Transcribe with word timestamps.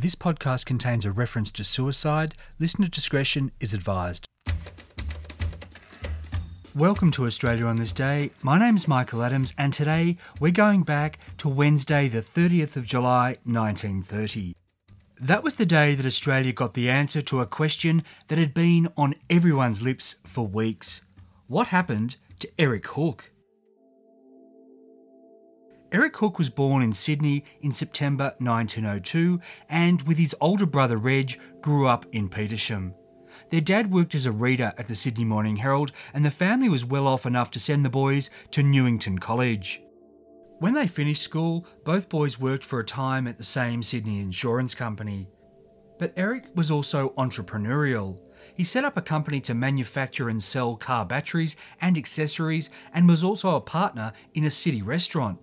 This 0.00 0.14
podcast 0.14 0.64
contains 0.64 1.04
a 1.04 1.12
reference 1.12 1.50
to 1.50 1.62
suicide. 1.62 2.34
Listener 2.58 2.86
discretion 2.86 3.52
is 3.60 3.74
advised. 3.74 4.26
Welcome 6.74 7.10
to 7.10 7.26
Australia 7.26 7.66
on 7.66 7.76
this 7.76 7.92
day. 7.92 8.30
My 8.42 8.58
name 8.58 8.76
is 8.76 8.88
Michael 8.88 9.22
Adams, 9.22 9.52
and 9.58 9.74
today 9.74 10.16
we're 10.40 10.52
going 10.52 10.84
back 10.84 11.18
to 11.36 11.50
Wednesday, 11.50 12.08
the 12.08 12.22
30th 12.22 12.76
of 12.76 12.86
July, 12.86 13.36
1930. 13.44 14.54
That 15.20 15.44
was 15.44 15.56
the 15.56 15.66
day 15.66 15.94
that 15.94 16.06
Australia 16.06 16.54
got 16.54 16.72
the 16.72 16.88
answer 16.88 17.20
to 17.20 17.40
a 17.40 17.46
question 17.46 18.02
that 18.28 18.38
had 18.38 18.54
been 18.54 18.88
on 18.96 19.16
everyone's 19.28 19.82
lips 19.82 20.14
for 20.24 20.46
weeks. 20.46 21.02
What 21.46 21.66
happened 21.66 22.16
to 22.38 22.48
Eric 22.58 22.86
Hook? 22.86 23.29
Eric 25.92 26.16
Hook 26.18 26.38
was 26.38 26.48
born 26.48 26.82
in 26.82 26.92
Sydney 26.92 27.44
in 27.62 27.72
September 27.72 28.32
1902 28.38 29.40
and, 29.68 30.00
with 30.02 30.18
his 30.18 30.36
older 30.40 30.66
brother 30.66 30.96
Reg, 30.96 31.40
grew 31.62 31.88
up 31.88 32.06
in 32.12 32.28
Petersham. 32.28 32.94
Their 33.50 33.60
dad 33.60 33.90
worked 33.90 34.14
as 34.14 34.24
a 34.24 34.30
reader 34.30 34.72
at 34.78 34.86
the 34.86 34.94
Sydney 34.94 35.24
Morning 35.24 35.56
Herald, 35.56 35.90
and 36.14 36.24
the 36.24 36.30
family 36.30 36.68
was 36.68 36.84
well 36.84 37.08
off 37.08 37.26
enough 37.26 37.50
to 37.52 37.60
send 37.60 37.84
the 37.84 37.90
boys 37.90 38.30
to 38.52 38.62
Newington 38.62 39.18
College. 39.18 39.82
When 40.60 40.74
they 40.74 40.86
finished 40.86 41.22
school, 41.22 41.66
both 41.84 42.08
boys 42.08 42.38
worked 42.38 42.64
for 42.64 42.78
a 42.78 42.84
time 42.84 43.26
at 43.26 43.36
the 43.36 43.42
same 43.42 43.82
Sydney 43.82 44.20
insurance 44.20 44.76
company. 44.76 45.28
But 45.98 46.12
Eric 46.16 46.44
was 46.54 46.70
also 46.70 47.10
entrepreneurial. 47.18 48.18
He 48.54 48.62
set 48.62 48.84
up 48.84 48.96
a 48.96 49.02
company 49.02 49.40
to 49.40 49.54
manufacture 49.54 50.28
and 50.28 50.40
sell 50.40 50.76
car 50.76 51.04
batteries 51.04 51.56
and 51.80 51.98
accessories 51.98 52.70
and 52.94 53.08
was 53.08 53.24
also 53.24 53.56
a 53.56 53.60
partner 53.60 54.12
in 54.34 54.44
a 54.44 54.50
city 54.50 54.82
restaurant. 54.82 55.40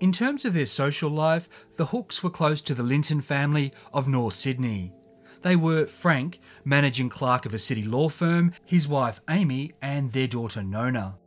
In 0.00 0.12
terms 0.12 0.46
of 0.46 0.54
their 0.54 0.64
social 0.64 1.10
life, 1.10 1.46
the 1.76 1.86
Hooks 1.86 2.22
were 2.22 2.30
close 2.30 2.62
to 2.62 2.74
the 2.74 2.82
Linton 2.82 3.20
family 3.20 3.70
of 3.92 4.08
North 4.08 4.32
Sydney. 4.32 4.94
They 5.42 5.56
were 5.56 5.86
Frank, 5.86 6.40
managing 6.64 7.10
clerk 7.10 7.44
of 7.44 7.52
a 7.52 7.58
city 7.58 7.82
law 7.82 8.08
firm, 8.08 8.52
his 8.64 8.88
wife 8.88 9.20
Amy, 9.28 9.74
and 9.82 10.10
their 10.10 10.26
daughter 10.26 10.62
Nona. 10.62 11.18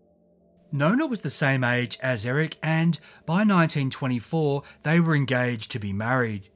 Nona 0.71 1.05
was 1.05 1.21
the 1.21 1.29
same 1.29 1.63
age 1.63 1.99
as 2.01 2.25
Eric, 2.25 2.57
and 2.63 2.99
by 3.27 3.43
1924 3.43 4.63
they 4.81 4.99
were 4.99 5.15
engaged 5.15 5.69
to 5.71 5.79
be 5.79 5.93
married. 5.93 6.49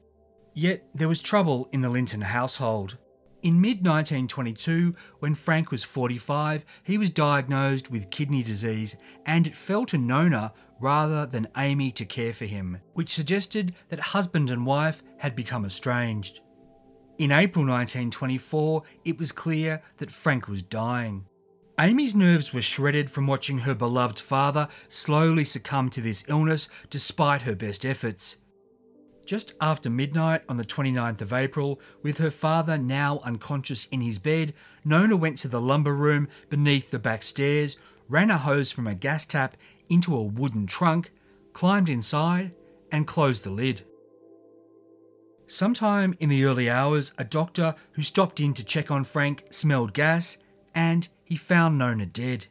Yet 0.54 0.88
there 0.92 1.08
was 1.08 1.22
trouble 1.22 1.68
in 1.70 1.82
the 1.82 1.88
Linton 1.88 2.22
household. 2.22 2.98
In 3.44 3.60
mid 3.60 3.86
1922, 3.86 4.96
when 5.20 5.36
Frank 5.36 5.70
was 5.70 5.84
45, 5.84 6.64
he 6.82 6.98
was 6.98 7.10
diagnosed 7.10 7.88
with 7.88 8.10
kidney 8.10 8.42
disease, 8.42 8.96
and 9.24 9.46
it 9.46 9.56
fell 9.56 9.86
to 9.86 9.96
Nona 9.96 10.52
rather 10.80 11.26
than 11.26 11.48
Amy 11.56 11.90
to 11.92 12.04
care 12.04 12.32
for 12.32 12.44
him, 12.44 12.78
which 12.94 13.14
suggested 13.14 13.74
that 13.88 14.00
husband 14.00 14.50
and 14.50 14.66
wife 14.66 15.02
had 15.18 15.34
become 15.34 15.64
estranged. 15.64 16.40
In 17.18 17.32
April 17.32 17.64
1924, 17.64 18.82
it 19.04 19.18
was 19.18 19.32
clear 19.32 19.82
that 19.96 20.10
Frank 20.10 20.46
was 20.46 20.62
dying. 20.62 21.26
Amy's 21.80 22.14
nerves 22.14 22.52
were 22.52 22.62
shredded 22.62 23.10
from 23.10 23.26
watching 23.26 23.58
her 23.58 23.74
beloved 23.74 24.18
father 24.18 24.68
slowly 24.88 25.44
succumb 25.44 25.90
to 25.90 26.00
this 26.00 26.24
illness 26.28 26.68
despite 26.90 27.42
her 27.42 27.54
best 27.54 27.84
efforts. 27.84 28.36
Just 29.26 29.52
after 29.60 29.90
midnight 29.90 30.42
on 30.48 30.56
the 30.56 30.64
29th 30.64 31.20
of 31.20 31.32
April, 31.32 31.80
with 32.02 32.18
her 32.18 32.30
father 32.30 32.78
now 32.78 33.20
unconscious 33.24 33.84
in 33.92 34.00
his 34.00 34.18
bed, 34.18 34.54
Nona 34.84 35.16
went 35.16 35.38
to 35.38 35.48
the 35.48 35.60
lumber 35.60 35.94
room 35.94 36.28
beneath 36.48 36.90
the 36.90 36.98
back 36.98 37.22
stairs, 37.22 37.76
ran 38.08 38.30
a 38.30 38.38
hose 38.38 38.70
from 38.70 38.86
a 38.86 38.94
gas 38.94 39.26
tap 39.26 39.56
into 39.88 40.14
a 40.14 40.22
wooden 40.22 40.66
trunk, 40.66 41.12
climbed 41.52 41.88
inside, 41.88 42.52
and 42.90 43.06
closed 43.06 43.44
the 43.44 43.50
lid. 43.50 43.84
Sometime 45.46 46.14
in 46.20 46.28
the 46.28 46.44
early 46.44 46.68
hours, 46.68 47.12
a 47.16 47.24
doctor 47.24 47.74
who 47.92 48.02
stopped 48.02 48.38
in 48.38 48.52
to 48.54 48.64
check 48.64 48.90
on 48.90 49.04
Frank 49.04 49.44
smelled 49.50 49.94
gas 49.94 50.36
and 50.74 51.08
he 51.24 51.36
found 51.36 51.78
Nona 51.78 52.06
dead. 52.06 52.46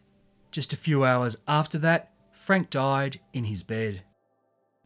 Just 0.52 0.74
a 0.74 0.78
few 0.78 1.06
hours 1.06 1.38
after 1.48 1.78
that, 1.78 2.12
Frank 2.32 2.70
died 2.70 3.20
in 3.34 3.44
his 3.44 3.62
bed. 3.62 4.04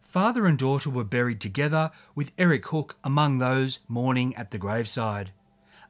Father 0.01 0.45
and 0.45 0.57
daughter 0.57 0.89
were 0.89 1.05
buried 1.05 1.39
together, 1.39 1.89
with 2.15 2.33
Eric 2.37 2.67
Hook 2.67 2.97
among 3.01 3.37
those 3.37 3.79
mourning 3.87 4.35
at 4.35 4.51
the 4.51 4.57
graveside. 4.57 5.31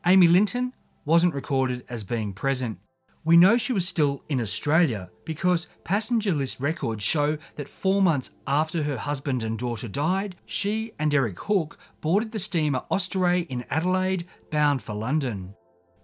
Amy 0.06 0.28
Linton 0.28 0.74
wasn't 1.06 1.34
recorded 1.34 1.84
as 1.90 2.04
being 2.04 2.34
present. 2.34 2.78
We 3.24 3.38
know 3.38 3.56
she 3.56 3.72
was 3.72 3.88
still 3.88 4.24
in 4.30 4.42
Australia 4.42 5.12
because 5.26 5.68
passenger 5.84 6.34
list 6.34 6.60
records 6.60 7.04
show 7.04 7.38
that 7.56 7.70
four 7.70 8.02
months 8.02 8.32
after 8.48 8.82
her 8.82 8.98
husband 8.98 9.44
and 9.44 9.60
daughter 9.60 9.88
died, 9.88 10.36
she 10.48 10.94
and 10.98 11.14
Eric 11.14 11.40
Hook 11.42 11.78
boarded 12.02 12.32
the 12.32 12.40
steamer 12.40 12.84
Osterley 12.90 13.46
in 13.48 13.64
Adelaide, 13.70 14.26
bound 14.50 14.82
for 14.82 14.96
London. 14.96 15.54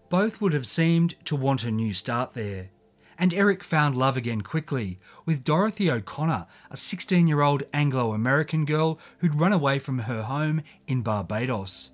Both 0.10 0.40
would 0.40 0.54
have 0.54 0.68
seemed 0.68 1.16
to 1.26 1.36
want 1.36 1.64
a 1.64 1.72
new 1.72 1.92
start 1.92 2.36
there. 2.36 2.70
And 3.18 3.34
Eric 3.34 3.64
found 3.64 3.98
love 3.98 4.16
again 4.16 4.42
quickly, 4.42 5.00
with 5.26 5.44
Dorothy 5.44 5.90
O'Connor, 5.90 6.46
a 6.70 6.78
16 6.78 7.28
year 7.28 7.42
old 7.42 7.64
Anglo 7.74 8.14
American 8.14 8.64
girl 8.64 9.00
who'd 9.18 9.40
run 9.40 9.54
away 9.54 9.80
from 9.80 9.98
her 10.00 10.22
home 10.22 10.62
in 10.86 11.02
Barbados. 11.02 11.90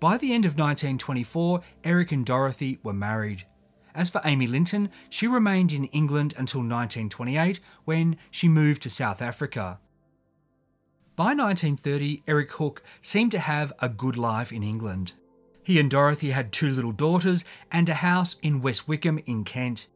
By 0.00 0.16
the 0.16 0.32
end 0.32 0.46
of 0.46 0.52
1924, 0.52 1.60
Eric 1.84 2.12
and 2.12 2.24
Dorothy 2.24 2.78
were 2.82 2.94
married. 2.94 3.44
As 3.94 4.08
for 4.08 4.20
Amy 4.24 4.46
Linton, 4.46 4.90
she 5.08 5.28
remained 5.28 5.72
in 5.72 5.84
England 5.86 6.34
until 6.36 6.60
1928 6.60 7.60
when 7.84 8.16
she 8.30 8.48
moved 8.48 8.82
to 8.82 8.90
South 8.90 9.22
Africa. 9.22 9.78
By 11.16 11.34
1930, 11.34 12.24
Eric 12.26 12.52
Hook 12.52 12.82
seemed 13.00 13.30
to 13.32 13.38
have 13.38 13.72
a 13.78 13.88
good 13.88 14.16
life 14.16 14.52
in 14.52 14.64
England. 14.64 15.12
He 15.62 15.78
and 15.78 15.88
Dorothy 15.88 16.32
had 16.32 16.52
two 16.52 16.70
little 16.70 16.92
daughters 16.92 17.44
and 17.70 17.88
a 17.88 17.94
house 17.94 18.36
in 18.42 18.60
West 18.60 18.88
Wickham 18.88 19.20
in 19.26 19.44
Kent. 19.44 19.86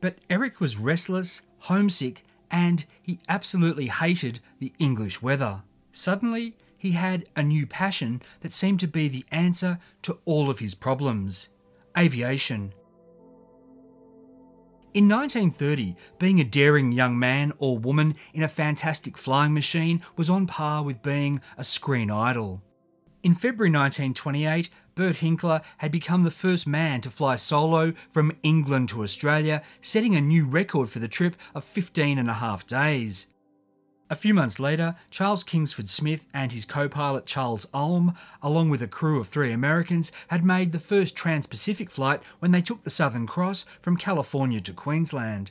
But 0.00 0.18
Eric 0.30 0.60
was 0.60 0.78
restless, 0.78 1.42
homesick, 1.58 2.24
and 2.48 2.84
he 3.02 3.18
absolutely 3.28 3.88
hated 3.88 4.38
the 4.60 4.72
English 4.78 5.20
weather. 5.20 5.62
Suddenly, 5.90 6.56
he 6.78 6.92
had 6.92 7.28
a 7.34 7.42
new 7.42 7.66
passion 7.66 8.22
that 8.40 8.52
seemed 8.52 8.80
to 8.80 8.86
be 8.86 9.08
the 9.08 9.24
answer 9.32 9.78
to 10.02 10.18
all 10.24 10.48
of 10.48 10.60
his 10.60 10.74
problems 10.74 11.48
aviation. 11.96 12.72
In 14.94 15.08
1930, 15.08 15.96
being 16.18 16.38
a 16.38 16.44
daring 16.44 16.92
young 16.92 17.18
man 17.18 17.54
or 17.56 17.78
woman 17.78 18.14
in 18.34 18.42
a 18.42 18.48
fantastic 18.48 19.16
flying 19.16 19.54
machine 19.54 20.02
was 20.18 20.28
on 20.28 20.46
par 20.46 20.82
with 20.82 21.02
being 21.02 21.40
a 21.56 21.64
screen 21.64 22.10
idol. 22.10 22.60
In 23.22 23.32
February 23.34 23.70
1928, 23.70 24.68
Bert 24.94 25.16
Hinkler 25.16 25.62
had 25.78 25.92
become 25.92 26.24
the 26.24 26.30
first 26.30 26.66
man 26.66 27.00
to 27.00 27.10
fly 27.10 27.36
solo 27.36 27.94
from 28.10 28.36
England 28.42 28.90
to 28.90 29.02
Australia, 29.02 29.62
setting 29.80 30.14
a 30.14 30.20
new 30.20 30.44
record 30.44 30.90
for 30.90 30.98
the 30.98 31.08
trip 31.08 31.36
of 31.54 31.64
15 31.64 32.18
and 32.18 32.28
a 32.28 32.34
half 32.34 32.66
days. 32.66 33.28
A 34.12 34.14
few 34.14 34.34
months 34.34 34.60
later, 34.60 34.94
Charles 35.08 35.42
Kingsford 35.42 35.88
Smith 35.88 36.26
and 36.34 36.52
his 36.52 36.66
co 36.66 36.86
pilot 36.86 37.24
Charles 37.24 37.66
Ulm, 37.72 38.14
along 38.42 38.68
with 38.68 38.82
a 38.82 38.86
crew 38.86 39.18
of 39.18 39.28
three 39.28 39.52
Americans, 39.52 40.12
had 40.28 40.44
made 40.44 40.72
the 40.72 40.78
first 40.78 41.16
trans 41.16 41.46
Pacific 41.46 41.90
flight 41.90 42.20
when 42.38 42.50
they 42.50 42.60
took 42.60 42.82
the 42.84 42.90
Southern 42.90 43.26
Cross 43.26 43.64
from 43.80 43.96
California 43.96 44.60
to 44.60 44.74
Queensland. 44.74 45.50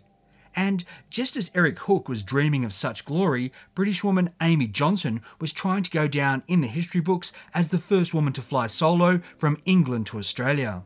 And 0.55 0.85
just 1.09 1.35
as 1.35 1.49
Eric 1.55 1.79
Hook 1.79 2.07
was 2.07 2.21
dreaming 2.21 2.63
of 2.63 2.71
such 2.71 3.03
glory, 3.03 3.51
British 3.73 4.03
woman 4.03 4.29
Amy 4.39 4.67
Johnson 4.67 5.23
was 5.39 5.51
trying 5.51 5.81
to 5.81 5.89
go 5.89 6.07
down 6.07 6.43
in 6.47 6.61
the 6.61 6.67
history 6.67 7.01
books 7.01 7.33
as 7.55 7.69
the 7.69 7.79
first 7.79 8.13
woman 8.13 8.31
to 8.33 8.43
fly 8.43 8.67
solo 8.67 9.21
from 9.39 9.57
England 9.65 10.05
to 10.05 10.19
Australia. 10.19 10.83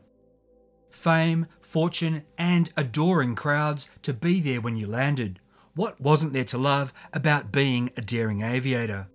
Fame, 0.88 1.44
fortune, 1.60 2.22
and 2.38 2.72
adoring 2.74 3.34
crowds 3.34 3.86
to 4.00 4.14
be 4.14 4.40
there 4.40 4.62
when 4.62 4.78
you 4.78 4.86
landed. 4.86 5.40
What 5.76 6.00
wasn't 6.00 6.32
there 6.32 6.44
to 6.44 6.56
love 6.56 6.94
about 7.12 7.52
being 7.52 7.90
a 7.98 8.00
daring 8.00 8.40
aviator? 8.40 9.08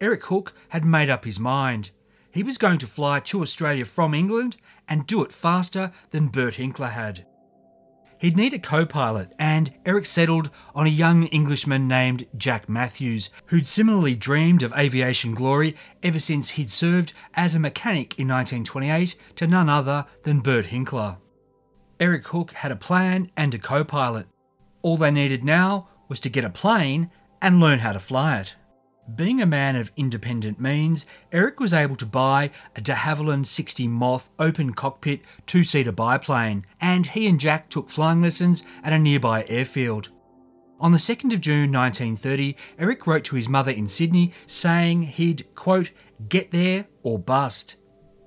Eric 0.00 0.24
Hook 0.24 0.52
had 0.70 0.84
made 0.84 1.08
up 1.08 1.24
his 1.24 1.38
mind. 1.38 1.92
He 2.32 2.42
was 2.42 2.58
going 2.58 2.78
to 2.78 2.88
fly 2.88 3.20
to 3.20 3.40
Australia 3.40 3.84
from 3.84 4.12
England 4.12 4.56
and 4.88 5.06
do 5.06 5.22
it 5.22 5.32
faster 5.32 5.92
than 6.10 6.26
Bert 6.26 6.54
Hinkler 6.54 6.90
had. 6.90 7.24
He'd 8.18 8.36
need 8.36 8.52
a 8.52 8.58
co 8.58 8.84
pilot, 8.84 9.32
and 9.38 9.74
Eric 9.86 10.06
settled 10.06 10.50
on 10.74 10.86
a 10.86 10.90
young 10.90 11.26
Englishman 11.26 11.86
named 11.86 12.26
Jack 12.36 12.68
Matthews, 12.68 13.30
who'd 13.46 13.68
similarly 13.68 14.16
dreamed 14.16 14.64
of 14.64 14.72
aviation 14.76 15.34
glory 15.34 15.76
ever 16.02 16.18
since 16.18 16.50
he'd 16.50 16.72
served 16.72 17.12
as 17.34 17.54
a 17.54 17.60
mechanic 17.60 18.18
in 18.18 18.26
1928 18.26 19.14
to 19.36 19.46
none 19.46 19.68
other 19.68 20.06
than 20.24 20.40
Bert 20.40 20.66
Hinkler. 20.66 21.18
Eric 22.00 22.26
Hook 22.26 22.50
had 22.54 22.72
a 22.72 22.76
plan 22.76 23.30
and 23.36 23.54
a 23.54 23.58
co 23.58 23.84
pilot. 23.84 24.26
All 24.82 24.96
they 24.96 25.12
needed 25.12 25.44
now 25.44 25.88
was 26.08 26.20
to 26.20 26.28
get 26.28 26.44
a 26.44 26.50
plane 26.50 27.10
and 27.40 27.60
learn 27.60 27.80
how 27.80 27.92
to 27.92 28.00
fly 28.00 28.38
it. 28.38 28.54
Being 29.16 29.42
a 29.42 29.46
man 29.46 29.74
of 29.74 29.90
independent 29.96 30.60
means, 30.60 31.04
Eric 31.32 31.58
was 31.58 31.74
able 31.74 31.96
to 31.96 32.06
buy 32.06 32.50
a 32.76 32.80
de 32.80 32.92
Havilland 32.92 33.46
60 33.46 33.88
Moth 33.88 34.30
open 34.38 34.74
cockpit 34.74 35.20
two 35.44 35.64
seater 35.64 35.92
biplane, 35.92 36.64
and 36.80 37.08
he 37.08 37.26
and 37.26 37.40
Jack 37.40 37.68
took 37.68 37.90
flying 37.90 38.22
lessons 38.22 38.62
at 38.84 38.92
a 38.92 38.98
nearby 38.98 39.44
airfield. 39.48 40.10
On 40.78 40.92
the 40.92 40.98
2nd 40.98 41.32
of 41.32 41.40
June 41.40 41.72
1930, 41.72 42.56
Eric 42.78 43.06
wrote 43.06 43.24
to 43.24 43.36
his 43.36 43.48
mother 43.48 43.72
in 43.72 43.88
Sydney 43.88 44.32
saying 44.46 45.02
he'd, 45.02 45.46
quote, 45.54 45.90
get 46.28 46.50
there 46.52 46.86
or 47.02 47.18
bust. 47.18 47.76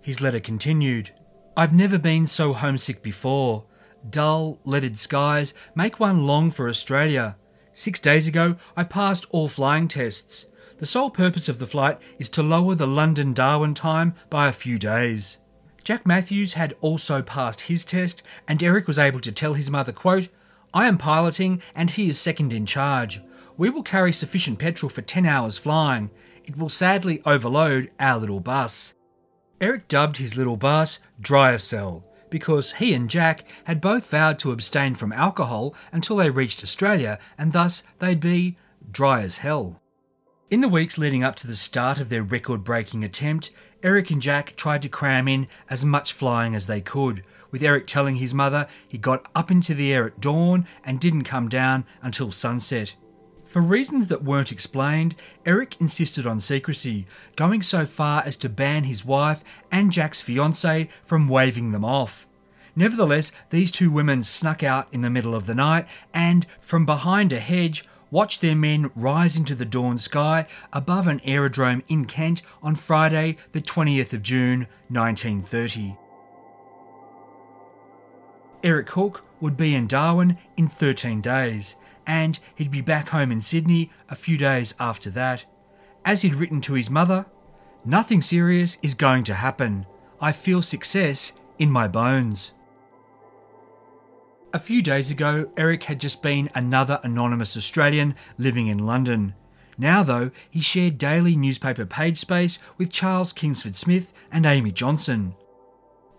His 0.01 0.21
letter 0.21 0.39
continued 0.39 1.11
I've 1.57 1.73
never 1.73 1.97
been 1.97 2.27
so 2.27 2.51
homesick 2.53 3.01
before. 3.01 3.65
Dull, 4.09 4.59
leaded 4.65 4.97
skies 4.97 5.53
make 5.73 5.99
one 5.99 6.25
long 6.25 6.51
for 6.51 6.67
Australia. 6.67 7.37
Six 7.77 7.99
days 7.99 8.25
ago, 8.25 8.55
I 8.77 8.85
passed 8.85 9.25
all 9.31 9.49
flying 9.49 9.89
tests. 9.89 10.45
The 10.77 10.85
sole 10.85 11.09
purpose 11.09 11.49
of 11.49 11.59
the 11.59 11.67
flight 11.67 11.99
is 12.17 12.29
to 12.29 12.41
lower 12.41 12.73
the 12.73 12.87
London 12.87 13.33
Darwin 13.33 13.73
time 13.73 14.15
by 14.29 14.47
a 14.47 14.53
few 14.53 14.79
days. 14.79 15.39
Jack 15.83 16.05
Matthews 16.05 16.53
had 16.53 16.73
also 16.79 17.21
passed 17.21 17.61
his 17.61 17.83
test, 17.83 18.23
and 18.47 18.63
Eric 18.63 18.87
was 18.87 18.97
able 18.97 19.19
to 19.19 19.31
tell 19.31 19.55
his 19.55 19.69
mother, 19.69 19.91
quote, 19.91 20.29
I 20.73 20.87
am 20.87 20.97
piloting 20.97 21.61
and 21.75 21.89
he 21.89 22.07
is 22.07 22.17
second 22.17 22.53
in 22.53 22.65
charge. 22.65 23.21
We 23.57 23.69
will 23.69 23.83
carry 23.83 24.13
sufficient 24.13 24.57
petrol 24.57 24.89
for 24.89 25.01
10 25.01 25.25
hours 25.25 25.57
flying. 25.57 26.11
It 26.45 26.57
will 26.57 26.69
sadly 26.69 27.21
overload 27.25 27.91
our 27.99 28.17
little 28.17 28.39
bus. 28.39 28.93
Eric 29.59 29.89
dubbed 29.89 30.15
his 30.15 30.37
little 30.37 30.57
bus 30.57 30.99
Dryer 31.19 31.57
Cell 31.57 32.04
because 32.29 32.73
he 32.73 32.93
and 32.93 33.09
Jack 33.09 33.43
had 33.65 33.81
both 33.81 34.09
vowed 34.09 34.39
to 34.39 34.51
abstain 34.51 34.95
from 34.95 35.13
alcohol 35.13 35.75
until 35.91 36.17
they 36.17 36.29
reached 36.29 36.63
Australia 36.63 37.19
and 37.37 37.53
thus 37.53 37.83
they'd 37.99 38.19
be 38.19 38.57
dry 38.91 39.21
as 39.21 39.39
hell. 39.39 39.81
In 40.49 40.61
the 40.61 40.69
weeks 40.69 40.97
leading 40.97 41.23
up 41.23 41.35
to 41.37 41.47
the 41.47 41.55
start 41.55 41.99
of 41.99 42.09
their 42.09 42.21
record 42.21 42.63
breaking 42.63 43.03
attempt, 43.03 43.49
Eric 43.81 44.11
and 44.11 44.21
Jack 44.21 44.55
tried 44.55 44.83
to 44.83 44.89
cram 44.89 45.27
in 45.27 45.47
as 45.69 45.83
much 45.83 46.13
flying 46.13 46.53
as 46.53 46.67
they 46.67 46.81
could, 46.81 47.23
with 47.51 47.63
Eric 47.63 47.87
telling 47.87 48.17
his 48.17 48.33
mother 48.33 48.67
he 48.87 48.97
got 48.97 49.27
up 49.35 49.49
into 49.49 49.73
the 49.73 49.91
air 49.91 50.05
at 50.07 50.21
dawn 50.21 50.67
and 50.83 50.99
didn't 50.99 51.23
come 51.23 51.49
down 51.49 51.83
until 52.01 52.31
sunset. 52.31 52.95
For 53.55 53.61
reasons 53.61 54.09
that 54.09 54.21
weren't 54.21 54.51
explained, 54.51 55.15
Eric 55.45 55.79
insisted 55.79 56.27
on 56.27 56.41
secrecy, 56.41 57.07
going 57.37 57.61
so 57.61 57.85
far 57.85 58.21
as 58.25 58.35
to 58.35 58.49
ban 58.49 58.83
his 58.83 59.05
wife 59.05 59.41
and 59.71 59.93
Jack's 59.93 60.21
fiancée 60.21 60.89
from 61.05 61.29
waving 61.29 61.71
them 61.71 61.85
off. 61.85 62.27
Nevertheless, 62.75 63.31
these 63.51 63.71
two 63.71 63.89
women 63.89 64.23
snuck 64.23 64.61
out 64.61 64.89
in 64.91 65.03
the 65.03 65.09
middle 65.09 65.33
of 65.33 65.45
the 65.45 65.55
night 65.55 65.87
and, 66.13 66.45
from 66.59 66.85
behind 66.85 67.31
a 67.31 67.39
hedge, 67.39 67.85
watched 68.11 68.41
their 68.41 68.57
men 68.57 68.91
rise 68.93 69.37
into 69.37 69.55
the 69.55 69.63
dawn 69.63 69.99
sky 69.99 70.47
above 70.73 71.07
an 71.07 71.21
aerodrome 71.23 71.81
in 71.87 72.03
Kent 72.03 72.41
on 72.61 72.75
Friday, 72.75 73.37
the 73.53 73.61
20th 73.61 74.11
of 74.11 74.21
June 74.21 74.67
1930. 74.89 75.95
Eric 78.65 78.89
Hook 78.89 79.23
would 79.39 79.55
be 79.55 79.73
in 79.73 79.87
Darwin 79.87 80.37
in 80.57 80.67
13 80.67 81.21
days, 81.21 81.77
and 82.05 82.39
he'd 82.55 82.71
be 82.71 82.81
back 82.81 83.09
home 83.09 83.31
in 83.31 83.41
Sydney 83.41 83.91
a 84.09 84.15
few 84.15 84.37
days 84.37 84.73
after 84.79 85.09
that. 85.11 85.45
As 86.03 86.21
he'd 86.21 86.35
written 86.35 86.61
to 86.61 86.73
his 86.73 86.89
mother, 86.89 87.25
Nothing 87.87 88.23
serious 88.23 88.79
is 88.81 88.95
going 88.95 89.23
to 89.25 89.35
happen. 89.35 89.85
I 90.19 90.31
feel 90.31 90.63
success 90.63 91.33
in 91.59 91.69
my 91.69 91.87
bones. 91.87 92.51
A 94.53 94.59
few 94.59 94.81
days 94.81 95.11
ago, 95.11 95.51
Eric 95.55 95.83
had 95.83 95.99
just 95.99 96.23
been 96.23 96.49
another 96.55 96.99
anonymous 97.03 97.55
Australian 97.55 98.15
living 98.39 98.67
in 98.67 98.87
London. 98.87 99.35
Now, 99.77 100.01
though, 100.01 100.31
he 100.49 100.61
shared 100.61 100.97
daily 100.97 101.35
newspaper 101.35 101.85
page 101.85 102.17
space 102.17 102.57
with 102.79 102.91
Charles 102.91 103.31
Kingsford 103.31 103.75
Smith 103.75 104.13
and 104.31 104.47
Amy 104.47 104.71
Johnson. 104.71 105.35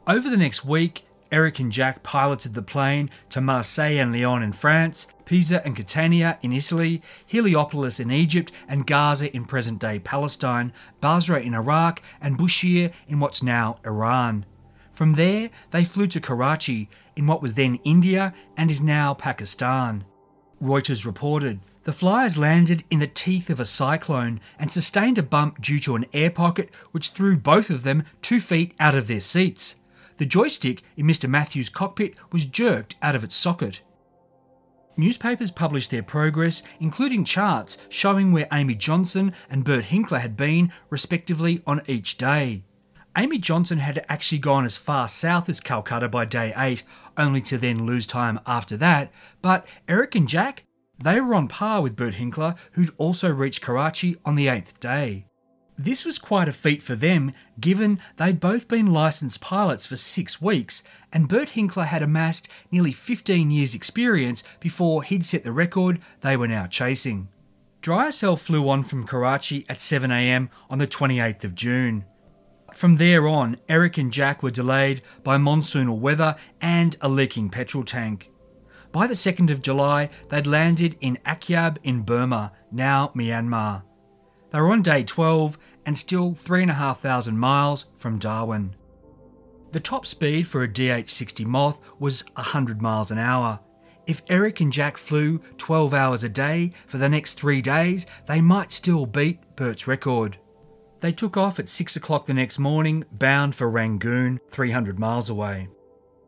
Over 0.07 0.31
the 0.31 0.37
next 0.37 0.65
week, 0.65 1.05
Eric 1.33 1.59
and 1.59 1.73
Jack 1.73 2.05
piloted 2.05 2.55
the 2.55 2.63
plane 2.63 3.11
to 3.31 3.41
Marseille 3.41 3.99
and 3.99 4.13
Lyon 4.13 4.45
in 4.45 4.53
France, 4.53 5.09
Pisa 5.27 5.63
and 5.67 5.77
Catania 5.77 6.39
in 6.41 6.53
Italy, 6.53 7.03
Heliopolis 7.27 8.01
in 8.01 8.11
Egypt, 8.11 8.51
and 8.67 8.87
Gaza 8.87 9.35
in 9.37 9.45
present 9.45 9.79
day 9.79 9.99
Palestine, 9.99 10.73
Basra 11.03 11.41
in 11.41 11.55
Iraq, 11.55 12.01
and 12.21 12.39
Bushehr 12.39 12.93
in 13.07 13.21
what's 13.21 13.43
now 13.43 13.79
Iran. 13.85 14.47
From 14.93 15.13
there, 15.13 15.51
they 15.73 15.85
flew 15.85 16.07
to 16.07 16.21
Karachi, 16.21 16.89
in 17.17 17.27
what 17.27 17.43
was 17.43 17.55
then 17.55 17.81
India 17.83 18.33
and 18.57 18.71
is 18.71 18.81
now 18.81 19.13
Pakistan. 19.15 20.05
Reuters 20.63 21.05
reported 21.05 21.61
the 21.85 21.93
flyers 21.93 22.37
landed 22.37 22.83
in 22.91 22.99
the 22.99 23.07
teeth 23.07 23.49
of 23.49 23.61
a 23.61 23.65
cyclone 23.65 24.41
and 24.59 24.73
sustained 24.73 25.19
a 25.19 25.23
bump 25.23 25.61
due 25.61 25.79
to 25.81 25.95
an 25.97 26.07
air 26.13 26.31
pocket 26.31 26.71
which 26.91 27.11
threw 27.11 27.37
both 27.37 27.71
of 27.71 27.85
them 27.85 28.05
two 28.23 28.41
feet 28.41 28.75
out 28.81 28.95
of 28.95 29.07
their 29.07 29.21
seats. 29.21 29.77
The 30.17 30.27
joystick 30.27 30.83
in 30.97 31.07
Mr. 31.07 31.29
Matthews' 31.29 31.69
cockpit 31.69 32.15
was 32.33 32.47
jerked 32.47 32.97
out 33.03 33.15
of 33.15 33.23
its 33.23 33.37
socket. 33.37 33.83
Newspapers 34.97 35.51
published 35.51 35.91
their 35.91 36.03
progress, 36.03 36.63
including 36.81 37.25
charts 37.25 37.77
showing 37.89 38.33
where 38.33 38.49
Amy 38.53 38.75
Johnson 38.75 39.33
and 39.51 39.65
Bert 39.65 39.87
Hinkler 39.87 40.21
had 40.21 40.37
been, 40.37 40.73
respectively, 40.89 41.63
on 41.67 41.83
each 41.87 42.17
day. 42.17 42.65
Amy 43.17 43.39
Johnson 43.39 43.79
had 43.79 44.05
actually 44.09 44.39
gone 44.39 44.65
as 44.65 44.77
far 44.77 45.09
south 45.09 45.49
as 45.49 45.61
Calcutta 45.61 46.09
by 46.09 46.25
day 46.25 46.53
8, 46.57 46.83
only 47.17 47.41
to 47.43 47.57
then 47.59 47.87
lose 47.87 48.07
time 48.07 48.41
after 48.47 48.77
that, 48.77 49.11
but 49.41 49.67
Eric 49.89 50.15
and 50.15 50.29
Jack, 50.29 50.65
they 51.03 51.21
were 51.21 51.35
on 51.35 51.49
par 51.49 51.83
with 51.83 51.97
Bert 51.97 52.15
Hinkler, 52.15 52.57
who'd 52.73 52.95
also 52.99 53.31
reached 53.33 53.63
Karachi 53.63 54.17
on 54.25 54.35
the 54.35 54.49
eighth 54.49 54.81
day. 54.81 55.27
This 55.79 56.07
was 56.07 56.19
quite 56.19 56.49
a 56.49 56.53
feat 56.53 56.83
for 56.83 56.95
them, 56.95 57.33
given 57.61 58.01
they'd 58.17 58.41
both 58.41 58.67
been 58.67 58.87
licensed 58.87 59.43
pilots 59.43 59.85
for 59.87 59.97
six 59.97 60.41
weeks, 60.41 60.83
and 61.13 61.29
Bert 61.29 61.51
Hinkler 61.51 61.85
had 61.85 62.03
amassed 62.03 62.49
nearly 62.71 62.93
15 62.93 63.51
years' 63.51 63.75
experience 63.75 64.43
before 64.59 65.03
he'd 65.03 65.25
set 65.25 65.45
the 65.45 65.53
record 65.53 66.01
they 66.23 66.37
were 66.37 66.49
now 66.49 66.67
chasing. 66.67 67.29
Dryer 67.83 68.11
Cell 68.11 68.37
flew 68.37 68.69
on 68.71 68.85
from 68.85 69.07
Karachi 69.07 69.67
at 69.69 69.77
7am 69.77 70.49
on 70.71 70.79
the 70.79 70.87
28th 70.87 71.45
of 71.45 71.55
June. 71.55 72.07
From 72.75 72.97
there 72.97 73.29
on, 73.29 73.59
Eric 73.69 73.99
and 73.99 74.13
Jack 74.13 74.43
were 74.43 74.51
delayed 74.51 75.03
by 75.23 75.37
monsoonal 75.37 75.99
weather 75.99 76.37
and 76.61 76.97
a 77.03 77.09
leaking 77.09 77.51
petrol 77.51 77.85
tank. 77.85 78.31
By 78.93 79.07
the 79.07 79.15
2nd 79.15 79.51
of 79.51 79.63
July, 79.63 80.09
they'd 80.31 80.47
landed 80.47 80.97
in 81.03 81.19
Akyab 81.27 81.77
in 81.83 82.01
Burma, 82.01 82.53
now 82.73 83.13
Myanmar. 83.15 83.83
They 84.51 84.61
were 84.61 84.71
on 84.71 84.83
day 84.83 85.05
12 85.05 85.59
and 85.85 85.97
still 85.97 86.35
3,500 86.35 87.35
miles 87.35 87.87
from 87.97 88.19
Darwin. 88.19 88.75
The 89.73 89.81
top 89.81 90.07
speed 90.07 90.47
for 90.47 90.63
a 90.63 90.73
DH 90.73 91.11
60 91.11 91.45
Moth 91.45 91.81
was 91.99 92.25
100 92.35 92.81
miles 92.81 93.11
an 93.11 93.19
hour. 93.19 93.61
If 94.07 94.23
Eric 94.29 94.61
and 94.61 94.73
Jack 94.73 94.97
flew 94.97 95.41
12 95.59 95.93
hours 95.93 96.23
a 96.23 96.29
day 96.29 96.73
for 96.87 96.99
the 96.99 97.09
next 97.09 97.35
three 97.35 97.61
days, 97.61 98.07
they 98.27 98.41
might 98.41 98.73
still 98.73 99.05
beat 99.05 99.41
Bert's 99.57 99.87
record. 99.87 100.39
They 101.01 101.13
took 101.13 101.37
off 101.37 101.59
at 101.59 101.69
6 101.69 101.97
o'clock 101.97 102.27
the 102.27 102.35
next 102.35 102.59
morning, 102.59 103.05
bound 103.13 103.55
for 103.55 103.69
Rangoon, 103.69 104.41
300 104.49 104.99
miles 104.99 105.29
away. 105.29 105.69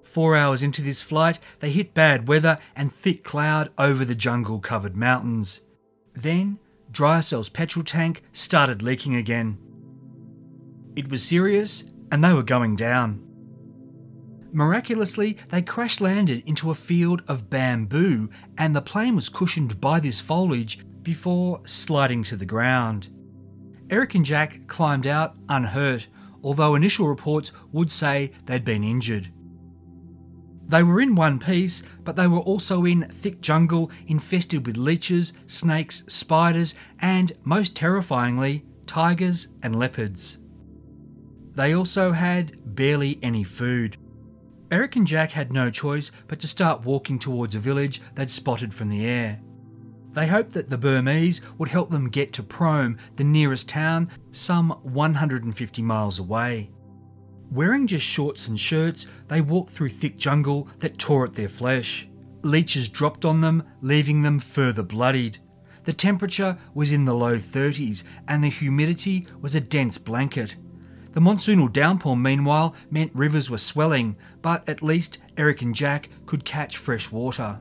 Four 0.02 0.36
hours 0.36 0.62
into 0.62 0.82
this 0.82 1.02
flight, 1.02 1.38
they 1.60 1.70
hit 1.70 1.94
bad 1.94 2.28
weather 2.28 2.58
and 2.74 2.92
thick 2.92 3.22
cloud 3.22 3.70
over 3.78 4.04
the 4.04 4.14
jungle 4.14 4.58
covered 4.58 4.96
mountains. 4.96 5.60
Then, 6.14 6.58
Dryer 6.90 7.22
Cell's 7.22 7.48
petrol 7.48 7.84
tank 7.84 8.22
started 8.32 8.82
leaking 8.82 9.14
again. 9.14 9.58
It 10.96 11.10
was 11.10 11.22
serious, 11.22 11.84
and 12.10 12.24
they 12.24 12.32
were 12.32 12.42
going 12.42 12.76
down. 12.76 13.24
Miraculously, 14.50 15.36
they 15.50 15.62
crash 15.62 16.00
landed 16.00 16.42
into 16.46 16.70
a 16.70 16.74
field 16.74 17.22
of 17.28 17.50
bamboo, 17.50 18.30
and 18.56 18.74
the 18.74 18.80
plane 18.80 19.14
was 19.14 19.28
cushioned 19.28 19.80
by 19.80 20.00
this 20.00 20.20
foliage 20.20 20.78
before 21.02 21.60
sliding 21.66 22.22
to 22.24 22.36
the 22.36 22.46
ground. 22.46 23.10
Eric 23.90 24.14
and 24.14 24.24
Jack 24.24 24.66
climbed 24.66 25.06
out 25.06 25.36
unhurt, 25.48 26.08
although 26.42 26.74
initial 26.74 27.08
reports 27.08 27.52
would 27.72 27.90
say 27.90 28.32
they'd 28.46 28.64
been 28.64 28.84
injured. 28.84 29.30
They 30.68 30.82
were 30.82 31.00
in 31.00 31.14
one 31.14 31.38
piece, 31.38 31.82
but 32.04 32.14
they 32.14 32.26
were 32.26 32.40
also 32.40 32.84
in 32.84 33.08
thick 33.08 33.40
jungle 33.40 33.90
infested 34.06 34.66
with 34.66 34.76
leeches, 34.76 35.32
snakes, 35.46 36.04
spiders, 36.08 36.74
and, 37.00 37.32
most 37.42 37.74
terrifyingly, 37.74 38.64
tigers 38.86 39.48
and 39.62 39.78
leopards. 39.78 40.38
They 41.54 41.74
also 41.74 42.12
had 42.12 42.76
barely 42.76 43.18
any 43.22 43.44
food. 43.44 43.96
Eric 44.70 44.96
and 44.96 45.06
Jack 45.06 45.30
had 45.30 45.52
no 45.52 45.70
choice 45.70 46.10
but 46.26 46.38
to 46.40 46.46
start 46.46 46.84
walking 46.84 47.18
towards 47.18 47.54
a 47.54 47.58
village 47.58 48.02
they'd 48.14 48.30
spotted 48.30 48.74
from 48.74 48.90
the 48.90 49.06
air. 49.06 49.40
They 50.12 50.26
hoped 50.26 50.52
that 50.52 50.68
the 50.68 50.78
Burmese 50.78 51.40
would 51.56 51.68
help 51.68 51.90
them 51.90 52.10
get 52.10 52.32
to 52.34 52.42
Prome, 52.42 52.98
the 53.16 53.24
nearest 53.24 53.68
town, 53.68 54.10
some 54.32 54.70
150 54.82 55.82
miles 55.82 56.18
away. 56.18 56.70
Wearing 57.50 57.86
just 57.86 58.04
shorts 58.04 58.48
and 58.48 58.60
shirts, 58.60 59.06
they 59.28 59.40
walked 59.40 59.70
through 59.70 59.88
thick 59.88 60.18
jungle 60.18 60.68
that 60.80 60.98
tore 60.98 61.24
at 61.24 61.34
their 61.34 61.48
flesh. 61.48 62.06
Leeches 62.42 62.88
dropped 62.88 63.24
on 63.24 63.40
them, 63.40 63.62
leaving 63.80 64.22
them 64.22 64.38
further 64.38 64.82
bloodied. 64.82 65.38
The 65.84 65.94
temperature 65.94 66.58
was 66.74 66.92
in 66.92 67.06
the 67.06 67.14
low 67.14 67.38
30s 67.38 68.02
and 68.28 68.44
the 68.44 68.48
humidity 68.48 69.26
was 69.40 69.54
a 69.54 69.60
dense 69.60 69.96
blanket. 69.96 70.56
The 71.12 71.20
monsoonal 71.20 71.72
downpour, 71.72 72.16
meanwhile, 72.16 72.74
meant 72.90 73.10
rivers 73.14 73.48
were 73.48 73.58
swelling, 73.58 74.16
but 74.42 74.68
at 74.68 74.82
least 74.82 75.18
Eric 75.38 75.62
and 75.62 75.74
Jack 75.74 76.10
could 76.26 76.44
catch 76.44 76.76
fresh 76.76 77.10
water. 77.10 77.58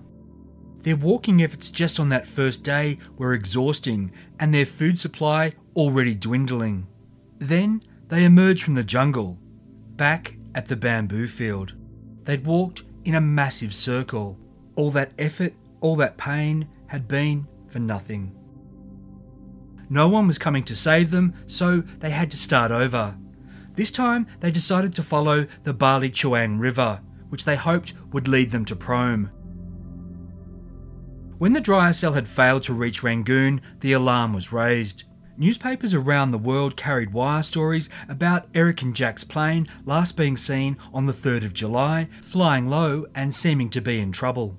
Their 0.84 0.98
walking 0.98 1.42
efforts 1.42 1.70
just 1.70 2.00
on 2.00 2.10
that 2.10 2.28
first 2.28 2.64
day 2.64 2.98
were 3.18 3.34
exhausting 3.34 4.12
and 4.40 4.54
their 4.54 4.66
food 4.66 5.00
supply 5.00 5.54
already 5.76 6.14
dwindling. 6.14 6.88
Then 7.40 7.82
they 8.10 8.26
emerged 8.26 8.64
from 8.64 8.74
the 8.74 8.84
jungle, 8.84 9.40
back 9.98 10.38
at 10.56 10.68
the 10.68 10.76
bamboo 10.76 11.28
field. 11.28 11.74
They'd 12.24 12.46
walked 12.46 12.84
in 13.04 13.16
a 13.16 13.22
massive 13.22 13.74
circle. 13.74 14.38
All 14.76 14.92
that 14.92 15.14
effort, 15.18 15.54
all 15.82 15.96
that 15.98 16.18
pain 16.18 16.68
had 16.88 17.08
been 17.08 17.48
for 17.68 17.80
nothing. 17.80 18.34
No 19.90 20.08
one 20.08 20.28
was 20.28 20.38
coming 20.38 20.64
to 20.66 20.76
save 20.76 21.12
them, 21.12 21.34
so 21.48 21.82
they 22.00 22.10
had 22.10 22.30
to 22.32 22.38
start 22.38 22.72
over. 22.72 23.18
This 23.76 23.92
time, 23.92 24.28
they 24.40 24.52
decided 24.52 24.94
to 24.96 25.04
follow 25.04 25.48
the 25.64 25.74
Bali 25.74 26.10
Chuang 26.10 26.58
River, 26.58 27.02
which 27.30 27.46
they 27.46 27.56
hoped 27.56 27.94
would 28.12 28.28
lead 28.28 28.52
them 28.52 28.66
to 28.66 28.76
Prome. 28.76 29.32
When 31.38 31.54
the 31.54 31.62
dryer 31.62 31.94
cell 31.94 32.14
had 32.14 32.28
failed 32.28 32.64
to 32.64 32.74
reach 32.74 33.04
Rangoon, 33.04 33.62
the 33.80 33.94
alarm 33.94 34.34
was 34.34 34.52
raised. 34.52 35.04
Newspapers 35.40 35.94
around 35.94 36.32
the 36.32 36.38
world 36.40 36.76
carried 36.76 37.14
wire 37.14 37.44
stories 37.44 37.90
about 38.10 38.48
Eric 38.56 38.82
and 38.82 38.96
Jack's 38.96 39.24
plane 39.24 39.68
last 39.86 40.18
being 40.18 40.36
seen 40.36 40.78
on 40.92 41.06
the 41.06 41.14
3rd 41.14 41.46
of 41.46 41.54
July, 41.54 42.10
flying 42.24 42.68
low 42.68 43.06
and 43.14 43.36
seeming 43.36 43.70
to 43.70 43.82
be 43.82 44.00
in 44.00 44.12
trouble. 44.12 44.58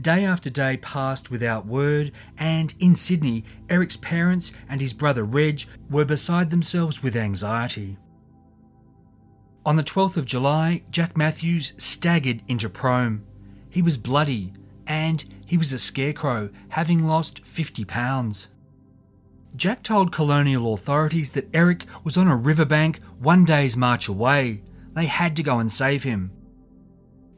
Day 0.00 0.24
after 0.24 0.50
day 0.50 0.76
passed 0.76 1.32
without 1.32 1.66
word, 1.66 2.12
and 2.38 2.74
in 2.78 2.94
Sydney, 2.94 3.44
Eric's 3.68 3.96
parents 3.96 4.52
and 4.68 4.80
his 4.80 4.92
brother 4.92 5.24
Reg 5.24 5.62
were 5.90 6.04
beside 6.04 6.50
themselves 6.50 7.02
with 7.02 7.16
anxiety. 7.16 7.98
On 9.66 9.74
the 9.74 9.82
12th 9.82 10.16
of 10.16 10.26
July, 10.26 10.82
Jack 10.90 11.16
Matthews 11.16 11.72
staggered 11.76 12.42
into 12.46 12.68
Prome. 12.68 13.24
He 13.68 13.82
was 13.82 13.96
bloody, 13.96 14.52
and 14.86 15.24
he 15.44 15.56
was 15.56 15.72
a 15.72 15.78
scarecrow, 15.78 16.50
having 16.68 17.04
lost 17.04 17.44
50 17.44 17.84
pounds. 17.84 18.48
Jack 19.56 19.84
told 19.84 20.10
colonial 20.10 20.74
authorities 20.74 21.30
that 21.30 21.48
Eric 21.54 21.84
was 22.02 22.16
on 22.16 22.26
a 22.26 22.36
riverbank 22.36 23.00
one 23.20 23.44
day's 23.44 23.76
march 23.76 24.08
away. 24.08 24.62
They 24.94 25.06
had 25.06 25.36
to 25.36 25.44
go 25.44 25.60
and 25.60 25.70
save 25.70 26.02
him. 26.02 26.32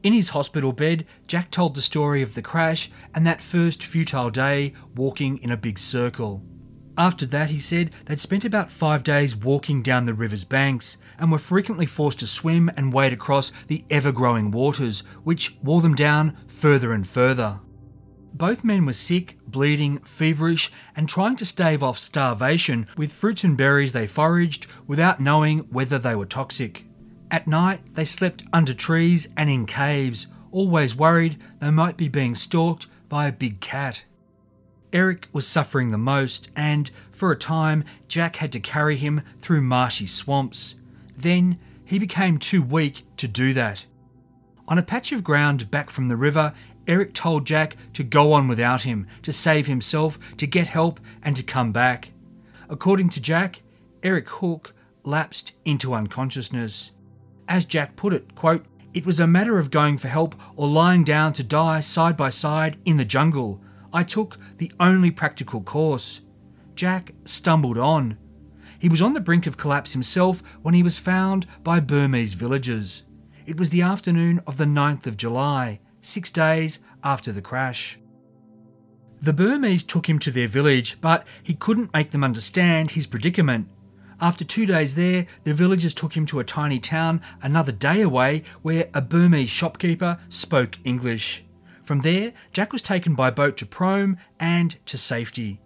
In 0.01 0.13
his 0.13 0.29
hospital 0.29 0.71
bed, 0.71 1.05
Jack 1.27 1.51
told 1.51 1.75
the 1.75 1.81
story 1.81 2.21
of 2.23 2.33
the 2.33 2.41
crash 2.41 2.89
and 3.13 3.25
that 3.27 3.41
first 3.41 3.83
futile 3.83 4.31
day 4.31 4.73
walking 4.95 5.37
in 5.39 5.51
a 5.51 5.57
big 5.57 5.77
circle. 5.77 6.43
After 6.97 7.27
that, 7.27 7.51
he 7.51 7.59
said 7.59 7.91
they'd 8.05 8.19
spent 8.19 8.43
about 8.43 8.71
five 8.71 9.03
days 9.03 9.35
walking 9.35 9.83
down 9.83 10.05
the 10.05 10.15
river's 10.15 10.43
banks 10.43 10.97
and 11.19 11.31
were 11.31 11.37
frequently 11.37 11.85
forced 11.85 12.19
to 12.19 12.27
swim 12.27 12.71
and 12.75 12.91
wade 12.91 13.13
across 13.13 13.51
the 13.67 13.85
ever 13.91 14.11
growing 14.11 14.49
waters, 14.49 15.01
which 15.23 15.55
wore 15.61 15.81
them 15.81 15.93
down 15.93 16.35
further 16.47 16.93
and 16.93 17.07
further. 17.07 17.59
Both 18.37 18.63
men 18.63 18.85
were 18.85 18.93
sick, 18.93 19.39
bleeding, 19.47 19.97
feverish, 19.99 20.71
and 20.95 21.09
trying 21.09 21.37
to 21.37 21.45
stave 21.45 21.81
off 21.81 21.97
starvation 21.97 22.85
with 22.95 23.11
fruits 23.11 23.43
and 23.43 23.57
berries 23.57 23.93
they 23.93 24.05
foraged 24.05 24.67
without 24.85 25.19
knowing 25.19 25.59
whether 25.71 25.97
they 25.97 26.13
were 26.13 26.27
toxic. 26.27 26.85
At 27.31 27.47
night, 27.47 27.95
they 27.95 28.05
slept 28.05 28.43
under 28.53 28.75
trees 28.75 29.27
and 29.35 29.49
in 29.49 29.65
caves, 29.65 30.27
always 30.51 30.95
worried 30.95 31.41
they 31.59 31.71
might 31.71 31.97
be 31.97 32.09
being 32.09 32.35
stalked 32.35 32.85
by 33.09 33.25
a 33.25 33.31
big 33.31 33.59
cat. 33.59 34.03
Eric 34.93 35.27
was 35.33 35.47
suffering 35.47 35.89
the 35.89 35.97
most, 35.97 36.49
and 36.55 36.91
for 37.11 37.31
a 37.31 37.37
time, 37.37 37.83
Jack 38.07 38.35
had 38.35 38.51
to 38.51 38.59
carry 38.59 38.97
him 38.97 39.23
through 39.41 39.61
marshy 39.61 40.05
swamps. 40.05 40.75
Then 41.17 41.57
he 41.83 41.97
became 41.97 42.37
too 42.37 42.61
weak 42.61 43.03
to 43.17 43.27
do 43.27 43.53
that. 43.53 43.87
On 44.67 44.77
a 44.77 44.83
patch 44.83 45.11
of 45.11 45.23
ground 45.23 45.71
back 45.71 45.89
from 45.89 46.07
the 46.07 46.15
river, 46.15 46.53
Eric 46.87 47.13
told 47.13 47.45
Jack 47.45 47.75
to 47.93 48.03
go 48.03 48.33
on 48.33 48.47
without 48.47 48.83
him, 48.83 49.07
to 49.23 49.33
save 49.33 49.67
himself, 49.67 50.17
to 50.37 50.47
get 50.47 50.69
help, 50.69 50.99
and 51.21 51.35
to 51.35 51.43
come 51.43 51.71
back. 51.71 52.13
According 52.69 53.09
to 53.09 53.21
Jack, 53.21 53.61
Eric 54.03 54.29
Hook 54.29 54.73
lapsed 55.03 55.51
into 55.65 55.93
unconsciousness. 55.93 56.91
As 57.47 57.65
Jack 57.65 57.95
put 57.95 58.13
it, 58.13 58.35
quote, 58.35 58.65
it 58.93 59.05
was 59.05 59.19
a 59.19 59.27
matter 59.27 59.59
of 59.59 59.69
going 59.69 59.97
for 59.97 60.07
help 60.07 60.35
or 60.55 60.67
lying 60.67 61.03
down 61.03 61.33
to 61.33 61.43
die 61.43 61.81
side 61.81 62.17
by 62.17 62.29
side 62.29 62.77
in 62.85 62.97
the 62.97 63.05
jungle. 63.05 63.61
I 63.93 64.03
took 64.03 64.37
the 64.57 64.71
only 64.79 65.11
practical 65.11 65.61
course. 65.61 66.21
Jack 66.75 67.13
stumbled 67.25 67.77
on. 67.77 68.17
He 68.79 68.89
was 68.89 69.01
on 69.01 69.13
the 69.13 69.19
brink 69.19 69.47
of 69.47 69.57
collapse 69.57 69.93
himself 69.93 70.41
when 70.61 70.73
he 70.73 70.83
was 70.83 70.97
found 70.97 71.47
by 71.63 71.79
Burmese 71.79 72.33
villagers. 72.33 73.03
It 73.45 73.59
was 73.59 73.69
the 73.69 73.81
afternoon 73.81 74.41
of 74.45 74.57
the 74.57 74.65
9th 74.65 75.07
of 75.07 75.17
July, 75.17 75.79
six 76.07 76.31
days 76.31 76.79
after 77.03 77.31
the 77.31 77.41
crash. 77.41 77.99
The 79.19 79.33
Burmese 79.33 79.83
took 79.83 80.07
him 80.07 80.19
to 80.19 80.31
their 80.31 80.47
village, 80.47 80.97
but 81.01 81.25
he 81.43 81.53
couldn't 81.53 81.93
make 81.93 82.11
them 82.11 82.23
understand 82.23 82.91
his 82.91 83.07
predicament. 83.07 83.67
After 84.21 84.43
two 84.43 84.65
days 84.65 84.95
there, 84.95 85.27
the 85.43 85.53
villagers 85.53 85.93
took 85.93 86.15
him 86.15 86.25
to 86.27 86.39
a 86.39 86.43
tiny 86.43 86.79
town 86.79 87.21
another 87.41 87.71
day 87.71 88.01
away 88.01 88.43
where 88.61 88.89
a 88.93 89.01
Burmese 89.01 89.49
shopkeeper 89.49 90.19
spoke 90.29 90.77
English. 90.83 91.43
From 91.83 92.01
there, 92.01 92.33
Jack 92.51 92.73
was 92.73 92.81
taken 92.81 93.13
by 93.15 93.29
boat 93.29 93.57
to 93.57 93.65
Prome 93.65 94.17
and 94.39 94.75
to 94.85 94.97
safety. 94.97 95.59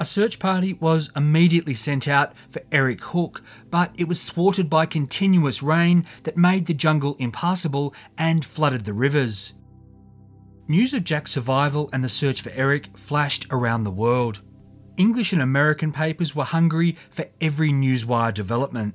A 0.00 0.04
search 0.06 0.38
party 0.38 0.72
was 0.72 1.10
immediately 1.14 1.74
sent 1.74 2.08
out 2.08 2.32
for 2.48 2.62
Eric 2.72 3.04
Hook, 3.04 3.42
but 3.70 3.92
it 3.98 4.08
was 4.08 4.24
thwarted 4.24 4.70
by 4.70 4.86
continuous 4.86 5.62
rain 5.62 6.06
that 6.22 6.38
made 6.38 6.64
the 6.64 6.72
jungle 6.72 7.16
impassable 7.18 7.94
and 8.16 8.42
flooded 8.42 8.86
the 8.86 8.94
rivers. 8.94 9.52
News 10.66 10.94
of 10.94 11.04
Jack's 11.04 11.32
survival 11.32 11.90
and 11.92 12.02
the 12.02 12.08
search 12.08 12.40
for 12.40 12.50
Eric 12.54 12.96
flashed 12.96 13.46
around 13.50 13.84
the 13.84 13.90
world. 13.90 14.40
English 14.96 15.34
and 15.34 15.42
American 15.42 15.92
papers 15.92 16.34
were 16.34 16.44
hungry 16.44 16.96
for 17.10 17.26
every 17.42 17.70
newswire 17.70 18.32
development. 18.32 18.94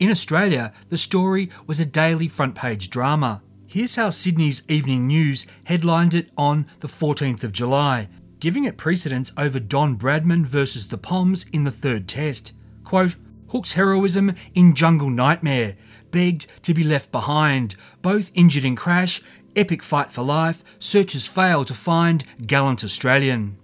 In 0.00 0.10
Australia, 0.10 0.74
the 0.90 0.98
story 0.98 1.48
was 1.66 1.80
a 1.80 1.86
daily 1.86 2.28
front 2.28 2.54
page 2.54 2.90
drama. 2.90 3.40
Here's 3.66 3.96
how 3.96 4.10
Sydney's 4.10 4.62
Evening 4.68 5.06
News 5.06 5.46
headlined 5.64 6.12
it 6.12 6.28
on 6.36 6.66
the 6.80 6.88
14th 6.88 7.42
of 7.42 7.52
July, 7.52 8.10
giving 8.42 8.64
it 8.64 8.76
precedence 8.76 9.30
over 9.36 9.60
Don 9.60 9.96
Bradman 9.96 10.44
versus 10.44 10.88
the 10.88 10.98
Poms 10.98 11.46
in 11.52 11.62
the 11.62 11.70
third 11.70 12.08
test. 12.08 12.52
Quote, 12.82 13.14
Hook's 13.50 13.74
heroism 13.74 14.34
in 14.52 14.74
Jungle 14.74 15.10
Nightmare, 15.10 15.76
begged 16.10 16.48
to 16.62 16.74
be 16.74 16.82
left 16.82 17.12
behind, 17.12 17.76
both 18.02 18.32
injured 18.34 18.64
in 18.64 18.74
crash, 18.74 19.22
epic 19.54 19.80
fight 19.80 20.10
for 20.10 20.24
life, 20.24 20.64
searchers 20.80 21.24
fail 21.24 21.64
to 21.64 21.72
find 21.72 22.24
gallant 22.44 22.82
Australian. 22.82 23.58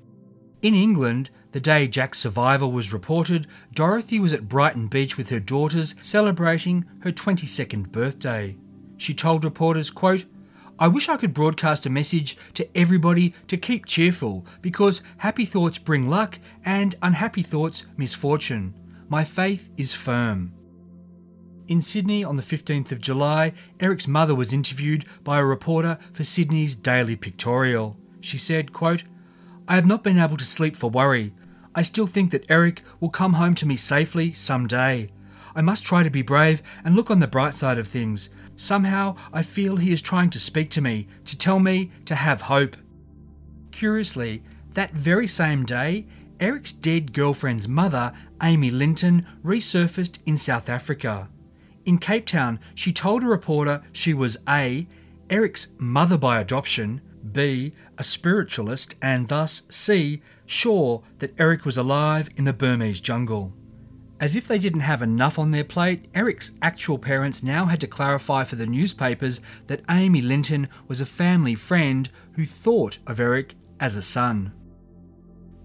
In 0.63 0.77
England, 0.77 1.31
the 1.51 1.61
day 1.61 1.89
Jack's 1.89 2.21
survival 2.21 2.71
was 2.71 2.93
reported, 2.93 3.49
Dorothy 3.75 4.21
was 4.21 4.33
at 4.33 4.49
Brighton 4.49 4.87
Beach 4.87 5.17
with 5.17 5.31
her 5.31 5.41
daughters 5.41 5.97
celebrating 6.01 6.85
her 7.01 7.11
22nd 7.11 7.91
birthday. 7.91 8.57
She 8.97 9.13
told 9.13 9.43
reporters, 9.43 9.91
quote, 9.91 10.27
I 10.81 10.87
wish 10.87 11.09
I 11.09 11.17
could 11.17 11.35
broadcast 11.35 11.87
a 11.87 11.91
message 11.91 12.37
to 12.55 12.69
everybody 12.77 13.35
to 13.49 13.57
keep 13.57 13.85
cheerful 13.85 14.47
because 14.63 15.03
happy 15.17 15.45
thoughts 15.45 15.77
bring 15.77 16.09
luck 16.09 16.39
and 16.65 16.95
unhappy 17.03 17.43
thoughts 17.43 17.87
misfortune. 17.97 18.75
My 19.09 19.25
faith 19.25 19.71
is 19.77 19.93
firm. 19.93 20.53
In 21.67 21.83
Sydney 21.83 22.23
on 22.23 22.37
the 22.37 22.43
15th 22.45 22.93
of 22.93 23.01
July, 23.01 23.55
Eric's 23.81 24.07
mother 24.07 24.37
was 24.37 24.53
interviewed 24.53 25.05
by 25.25 25.39
a 25.39 25.45
reporter 25.45 25.99
for 26.13 26.23
Sydney's 26.23 26.77
Daily 26.77 27.17
Pictorial. 27.17 27.97
She 28.21 28.39
said, 28.39 28.73
quote, 28.73 29.03
I 29.67 29.75
have 29.75 29.87
not 29.87 30.05
been 30.05 30.19
able 30.19 30.37
to 30.37 30.45
sleep 30.45 30.77
for 30.77 30.89
worry. 30.89 31.35
I 31.75 31.83
still 31.83 32.07
think 32.07 32.31
that 32.31 32.49
Eric 32.49 32.83
will 33.01 33.11
come 33.11 33.35
home 33.35 33.57
to 33.57 33.67
me 33.67 33.77
safely 33.77 34.33
some 34.33 34.69
day. 34.69 35.11
I 35.57 35.61
must 35.61 35.85
try 35.85 36.05
to 36.05 36.11
be 36.11 36.23
brave 36.23 36.63
and 36.85 36.95
look 36.95 37.11
on 37.11 37.19
the 37.19 37.27
bright 37.27 37.55
side 37.55 37.79
of 37.79 37.89
things. 37.89 38.31
Somehow 38.59 39.15
I 39.33 39.43
feel 39.43 39.77
he 39.77 39.93
is 39.93 40.03
trying 40.03 40.31
to 40.31 40.41
speak 40.41 40.69
to 40.71 40.81
me, 40.81 41.07
to 41.27 41.39
tell 41.39 41.61
me 41.61 41.93
to 42.07 42.17
have 42.17 42.43
hope. 42.43 42.77
Curiously, 43.71 44.43
that 44.75 44.93
very 44.95 45.29
same 45.29 45.65
day, 45.65 46.07
Eric's 46.41 46.73
dead 46.73 47.13
girlfriend's 47.13 47.69
mother, 47.69 48.13
Amy 48.43 48.73
Linton, 48.73 49.25
resurfaced 49.45 50.19
in 50.27 50.37
South 50.37 50.69
Africa. 50.69 51.29
In 51.85 51.99
Cape 51.99 52.27
Town, 52.27 52.59
she 52.75 52.93
told 52.93 53.23
a 53.23 53.27
reporter 53.27 53.81
she 53.93 54.13
was 54.13 54.37
A. 54.49 54.89
Eric's 55.31 55.69
mother 55.79 56.19
by 56.19 56.41
adoption, 56.41 57.01
B. 57.31 57.73
a 57.97 58.03
spiritualist, 58.03 58.97
and 59.01 59.29
thus 59.29 59.63
C. 59.71 60.21
sure 60.47 61.05
that 61.21 61.39
Eric 61.39 61.65
was 61.65 61.79
alive 61.79 62.29
in 62.37 62.45
the 62.45 62.53
Burmese 62.53 63.01
jungle. 63.01 63.53
As 64.21 64.35
if 64.35 64.49
they 64.49 64.59
didn't 64.59 64.81
have 64.81 65.01
enough 65.01 65.39
on 65.39 65.53
their 65.53 65.65
plate, 65.65 66.07
Eric's 66.15 66.51
actual 66.61 66.99
parents 66.99 67.43
now 67.43 67.67
had 67.67 67.81
to 67.81 67.87
clarify 67.87 68.43
for 68.43 68.57
the 68.57 68.67
newspapers 68.67 69.41
that 69.69 69.83
Amy 69.89 70.21
Linton 70.21 70.69
was 70.89 71.01
a 71.01 71.07
family 71.07 71.55
friend 71.55 72.11
who 72.33 72.45
thought 72.45 72.99
of 73.07 73.21
Eric 73.21 73.55
as 73.79 73.95
a 73.95 74.03
son. 74.03 74.53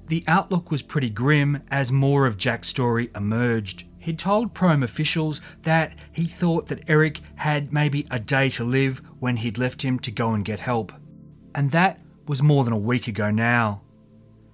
The 0.08 0.24
outlook 0.28 0.70
was 0.70 0.84
pretty 0.84 1.10
grim 1.10 1.64
as 1.72 1.92
more 1.92 2.28
of 2.28 2.38
Jack's 2.38 2.68
story 2.68 3.10
emerged. 3.16 3.86
He'd 3.98 4.20
told 4.20 4.54
Prome 4.54 4.84
officials 4.84 5.42
that 5.64 5.94
he 6.12 6.26
thought 6.26 6.68
that 6.68 6.84
Eric 6.88 7.22
had 7.36 7.72
maybe 7.72 8.06
a 8.12 8.20
day 8.20 8.50
to 8.50 8.64
live 8.64 9.02
when 9.20 9.38
he'd 9.38 9.58
left 9.58 9.82
him 9.82 9.98
to 10.00 10.12
go 10.12 10.32
and 10.34 10.44
get 10.44 10.60
help. 10.60 10.92
And 11.56 11.72
that 11.72 12.02
was 12.28 12.44
more 12.44 12.66
than 12.66 12.74
a 12.74 12.78
week 12.78 13.08
ago 13.08 13.32
now. 13.32 13.83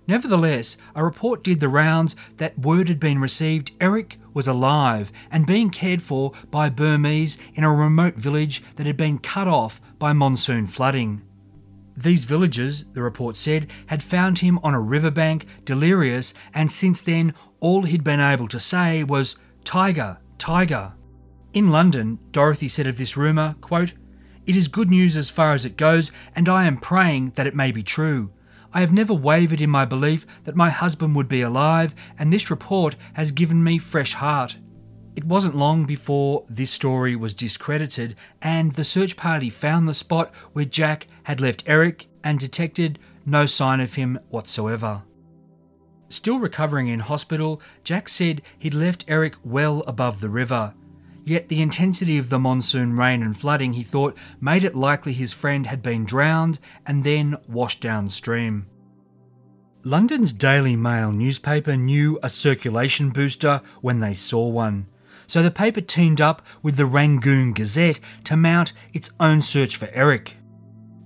Nevertheless, 0.09 0.75
a 0.95 1.05
report 1.05 1.43
did 1.43 1.59
the 1.59 1.69
rounds 1.69 2.15
that 2.37 2.57
word 2.57 2.87
had 2.87 2.99
been 2.99 3.19
received 3.19 3.73
Eric 3.79 4.17
was 4.33 4.47
alive 4.47 5.11
and 5.29 5.45
being 5.45 5.69
cared 5.69 6.01
for 6.01 6.31
by 6.49 6.67
Burmese 6.67 7.37
in 7.53 7.63
a 7.63 7.71
remote 7.71 8.15
village 8.15 8.63
that 8.77 8.87
had 8.87 8.97
been 8.97 9.19
cut 9.19 9.47
off 9.47 9.79
by 9.99 10.13
monsoon 10.13 10.65
flooding. 10.65 11.21
These 11.95 12.25
villagers, 12.25 12.85
the 12.85 13.03
report 13.03 13.37
said, 13.37 13.67
had 13.85 14.01
found 14.01 14.39
him 14.39 14.57
on 14.63 14.73
a 14.73 14.81
riverbank, 14.81 15.45
delirious, 15.63 16.33
and 16.55 16.71
since 16.71 17.01
then 17.01 17.35
all 17.59 17.83
he'd 17.83 18.03
been 18.03 18.19
able 18.19 18.47
to 18.47 18.59
say 18.59 19.03
was, 19.03 19.35
Tiger, 19.63 20.17
Tiger. 20.39 20.93
In 21.53 21.69
London, 21.69 22.17
Dorothy 22.31 22.67
said 22.67 22.87
of 22.87 22.97
this 22.97 23.15
rumour, 23.15 23.57
quote, 23.61 23.93
It 24.47 24.55
is 24.55 24.69
good 24.69 24.89
news 24.89 25.15
as 25.15 25.29
far 25.29 25.53
as 25.53 25.65
it 25.65 25.77
goes, 25.77 26.11
and 26.35 26.49
I 26.49 26.65
am 26.65 26.77
praying 26.77 27.33
that 27.35 27.45
it 27.45 27.53
may 27.53 27.71
be 27.71 27.83
true. 27.83 28.31
I 28.71 28.81
have 28.81 28.93
never 28.93 29.13
wavered 29.13 29.61
in 29.61 29.69
my 29.69 29.85
belief 29.85 30.27
that 30.43 30.55
my 30.55 30.69
husband 30.69 31.15
would 31.15 31.27
be 31.27 31.41
alive, 31.41 31.95
and 32.17 32.31
this 32.31 32.51
report 32.51 32.95
has 33.13 33.31
given 33.31 33.63
me 33.63 33.79
fresh 33.79 34.13
heart. 34.13 34.57
It 35.15 35.23
wasn't 35.23 35.55
long 35.55 35.85
before 35.85 36.45
this 36.47 36.71
story 36.71 37.15
was 37.15 37.33
discredited, 37.33 38.15
and 38.41 38.73
the 38.73 38.85
search 38.85 39.17
party 39.17 39.49
found 39.49 39.87
the 39.87 39.93
spot 39.93 40.33
where 40.53 40.65
Jack 40.65 41.07
had 41.23 41.41
left 41.41 41.63
Eric 41.65 42.07
and 42.23 42.39
detected 42.39 42.99
no 43.25 43.45
sign 43.45 43.79
of 43.79 43.95
him 43.95 44.19
whatsoever. 44.29 45.03
Still 46.09 46.39
recovering 46.39 46.87
in 46.87 46.99
hospital, 46.99 47.61
Jack 47.83 48.07
said 48.07 48.41
he'd 48.57 48.73
left 48.73 49.05
Eric 49.07 49.35
well 49.43 49.81
above 49.87 50.21
the 50.21 50.29
river. 50.29 50.73
Yet 51.29 51.47
the 51.47 51.61
intensity 51.61 52.17
of 52.17 52.31
the 52.31 52.39
monsoon 52.39 52.97
rain 52.97 53.21
and 53.21 53.37
flooding, 53.37 53.73
he 53.73 53.83
thought, 53.83 54.17
made 54.41 54.63
it 54.63 54.75
likely 54.75 55.13
his 55.13 55.31
friend 55.31 55.67
had 55.67 55.83
been 55.83 56.03
drowned 56.03 56.57
and 56.87 57.03
then 57.03 57.37
washed 57.47 57.81
downstream. 57.81 58.65
London's 59.83 60.33
Daily 60.33 60.75
Mail 60.75 61.11
newspaper 61.11 61.77
knew 61.77 62.17
a 62.23 62.31
circulation 62.31 63.11
booster 63.11 63.61
when 63.81 63.99
they 63.99 64.15
saw 64.15 64.47
one, 64.47 64.87
so 65.27 65.43
the 65.43 65.51
paper 65.51 65.81
teamed 65.81 66.19
up 66.19 66.41
with 66.63 66.77
the 66.77 66.87
Rangoon 66.87 67.53
Gazette 67.53 67.99
to 68.23 68.35
mount 68.35 68.73
its 68.91 69.11
own 69.19 69.43
search 69.43 69.75
for 69.75 69.87
Eric. 69.93 70.35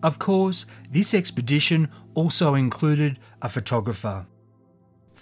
Of 0.01 0.20
course, 0.20 0.65
this 0.89 1.13
expedition 1.13 1.89
also 2.13 2.56
included 2.56 3.20
a 3.42 3.50
photographer. 3.50 4.25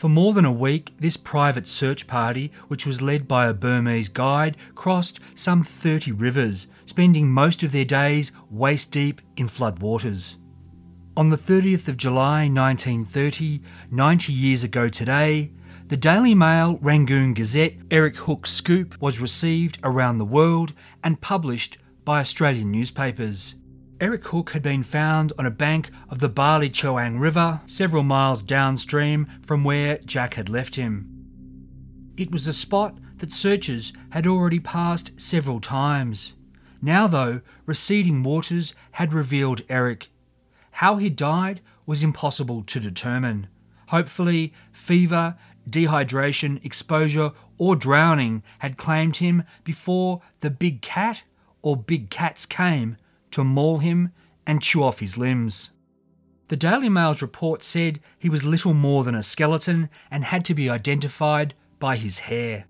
For 0.01 0.09
more 0.09 0.33
than 0.33 0.45
a 0.45 0.51
week, 0.51 0.95
this 0.97 1.15
private 1.15 1.67
search 1.67 2.07
party, 2.07 2.51
which 2.69 2.87
was 2.87 3.03
led 3.03 3.27
by 3.27 3.45
a 3.45 3.53
Burmese 3.53 4.09
guide, 4.09 4.57
crossed 4.73 5.19
some 5.35 5.61
30 5.61 6.11
rivers, 6.13 6.65
spending 6.87 7.29
most 7.29 7.61
of 7.61 7.71
their 7.71 7.85
days 7.85 8.31
waist 8.49 8.89
deep 8.89 9.21
in 9.37 9.47
flood 9.47 9.77
waters. 9.77 10.37
On 11.15 11.29
the 11.29 11.37
30th 11.37 11.87
of 11.87 11.97
July 11.97 12.49
1930, 12.49 13.61
90 13.91 14.33
years 14.33 14.63
ago 14.63 14.89
today, 14.89 15.51
the 15.89 15.97
Daily 15.97 16.33
Mail 16.33 16.79
Rangoon 16.81 17.35
Gazette 17.35 17.75
Eric 17.91 18.15
Hook 18.15 18.47
Scoop 18.47 18.99
was 18.99 19.19
received 19.19 19.77
around 19.83 20.17
the 20.17 20.25
world 20.25 20.73
and 21.03 21.21
published 21.21 21.77
by 22.03 22.21
Australian 22.21 22.71
newspapers. 22.71 23.53
Eric 24.01 24.25
Hook 24.29 24.49
had 24.49 24.63
been 24.63 24.81
found 24.81 25.31
on 25.37 25.45
a 25.45 25.51
bank 25.51 25.91
of 26.09 26.17
the 26.17 26.27
Bali 26.27 26.71
Choang 26.71 27.19
River, 27.19 27.61
several 27.67 28.01
miles 28.01 28.41
downstream 28.41 29.27
from 29.45 29.63
where 29.63 29.99
Jack 29.99 30.33
had 30.33 30.49
left 30.49 30.75
him. 30.75 31.07
It 32.17 32.31
was 32.31 32.47
a 32.47 32.53
spot 32.53 32.97
that 33.19 33.31
searchers 33.31 33.93
had 34.09 34.25
already 34.25 34.59
passed 34.59 35.11
several 35.17 35.59
times. 35.59 36.33
Now, 36.81 37.05
though, 37.05 37.41
receding 37.67 38.23
waters 38.23 38.73
had 38.93 39.13
revealed 39.13 39.61
Eric. 39.69 40.09
How 40.71 40.95
he 40.95 41.11
died 41.11 41.61
was 41.85 42.01
impossible 42.01 42.63
to 42.63 42.79
determine. 42.79 43.49
Hopefully, 43.89 44.51
fever, 44.71 45.37
dehydration, 45.69 46.65
exposure, 46.65 47.33
or 47.59 47.75
drowning 47.75 48.41
had 48.59 48.77
claimed 48.77 49.17
him 49.17 49.43
before 49.63 50.23
the 50.39 50.49
big 50.49 50.81
cat 50.81 51.21
or 51.61 51.77
big 51.77 52.09
cats 52.09 52.47
came 52.47 52.97
to 53.31 53.43
maul 53.43 53.79
him 53.79 54.11
and 54.45 54.61
chew 54.61 54.83
off 54.83 54.99
his 54.99 55.17
limbs. 55.17 55.71
The 56.47 56.57
Daily 56.57 56.89
Mail's 56.89 57.21
report 57.21 57.63
said 57.63 58.01
he 58.19 58.29
was 58.29 58.43
little 58.43 58.73
more 58.73 59.03
than 59.03 59.15
a 59.15 59.23
skeleton 59.23 59.89
and 60.09 60.25
had 60.25 60.43
to 60.45 60.53
be 60.53 60.69
identified 60.69 61.53
by 61.79 61.95
his 61.95 62.19
hair. 62.19 62.65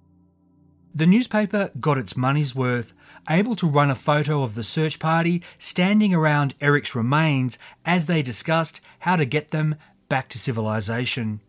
The 0.94 1.08
newspaper 1.08 1.72
got 1.80 1.98
its 1.98 2.18
money's 2.18 2.54
worth, 2.54 2.94
able 3.30 3.56
to 3.56 3.68
run 3.68 3.90
a 3.90 3.96
photo 3.96 4.44
of 4.44 4.56
the 4.56 4.64
search 4.64 5.00
party 5.00 5.42
standing 5.58 6.14
around 6.14 6.54
Eric's 6.60 6.94
remains 6.94 7.58
as 7.86 8.06
they 8.06 8.22
discussed 8.22 8.82
how 9.00 9.16
to 9.16 9.26
get 9.26 9.52
them 9.52 9.76
back 10.10 10.28
to 10.30 10.40
civilization. 10.40 11.40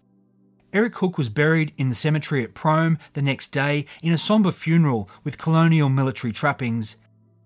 Eric 0.72 0.96
Hook 0.98 1.18
was 1.18 1.29
buried 1.29 1.72
in 1.77 1.88
the 1.88 1.94
cemetery 1.94 2.42
at 2.44 2.55
Prome 2.55 2.98
the 3.12 3.20
next 3.20 3.48
day 3.48 3.85
in 4.01 4.12
a 4.12 4.18
sombre 4.18 4.53
funeral 4.53 5.11
with 5.22 5.38
colonial 5.38 5.88
military 5.88 6.33
trappings. 6.33 6.96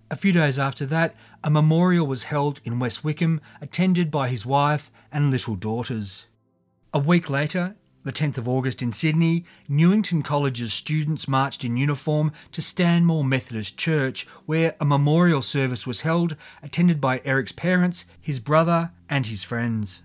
A 0.09 0.17
few 0.17 0.31
days 0.31 0.57
after 0.57 0.87
that, 0.87 1.17
a 1.43 1.51
memorial 1.51 2.07
was 2.07 2.25
held 2.25 2.61
in 2.65 2.79
West 2.79 3.03
Wickham, 3.03 3.41
attended 3.61 4.09
by 4.09 4.29
his 4.29 4.47
wife 4.47 4.91
and 5.11 5.33
little 5.33 5.57
daughters. 5.57 6.27
A 6.95 6.99
week 7.01 7.29
later, 7.29 7.75
the 8.05 8.13
10th 8.13 8.39
of 8.39 8.49
August 8.49 8.83
in 8.83 8.93
Sydney, 8.93 9.45
Newington 9.69 10.23
College's 10.23 10.73
students 10.73 11.27
marched 11.27 11.65
in 11.65 11.77
uniform 11.77 12.31
to 12.53 12.63
Stanmore 12.63 13.25
Methodist 13.25 13.77
Church, 13.77 14.29
where 14.47 14.77
a 14.81 14.85
memorial 14.85 15.43
service 15.43 15.89
was 15.89 16.03
held, 16.03 16.37
attended 16.63 17.01
by 17.01 17.21
Eric's 17.25 17.51
parents, 17.51 18.05
his 18.21 18.39
brother, 18.39 18.93
and 19.09 19.27
his 19.27 19.43
friends. 19.43 20.03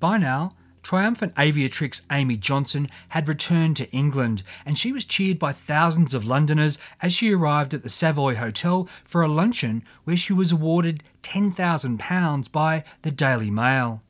By 0.00 0.18
now, 0.18 0.56
Triumphant 0.88 1.34
aviatrix 1.34 2.00
Amy 2.10 2.38
Johnson 2.38 2.88
had 3.10 3.28
returned 3.28 3.76
to 3.76 3.92
England, 3.92 4.42
and 4.64 4.78
she 4.78 4.90
was 4.90 5.04
cheered 5.04 5.38
by 5.38 5.52
thousands 5.52 6.14
of 6.14 6.24
Londoners 6.24 6.78
as 7.02 7.12
she 7.12 7.34
arrived 7.34 7.74
at 7.74 7.82
the 7.82 7.90
Savoy 7.90 8.36
Hotel 8.36 8.88
for 9.04 9.20
a 9.20 9.28
luncheon 9.28 9.84
where 10.04 10.16
she 10.16 10.32
was 10.32 10.50
awarded 10.50 11.02
£10,000 11.22 12.50
by 12.50 12.84
the 13.02 13.10
Daily 13.10 13.50
Mail. 13.50 14.02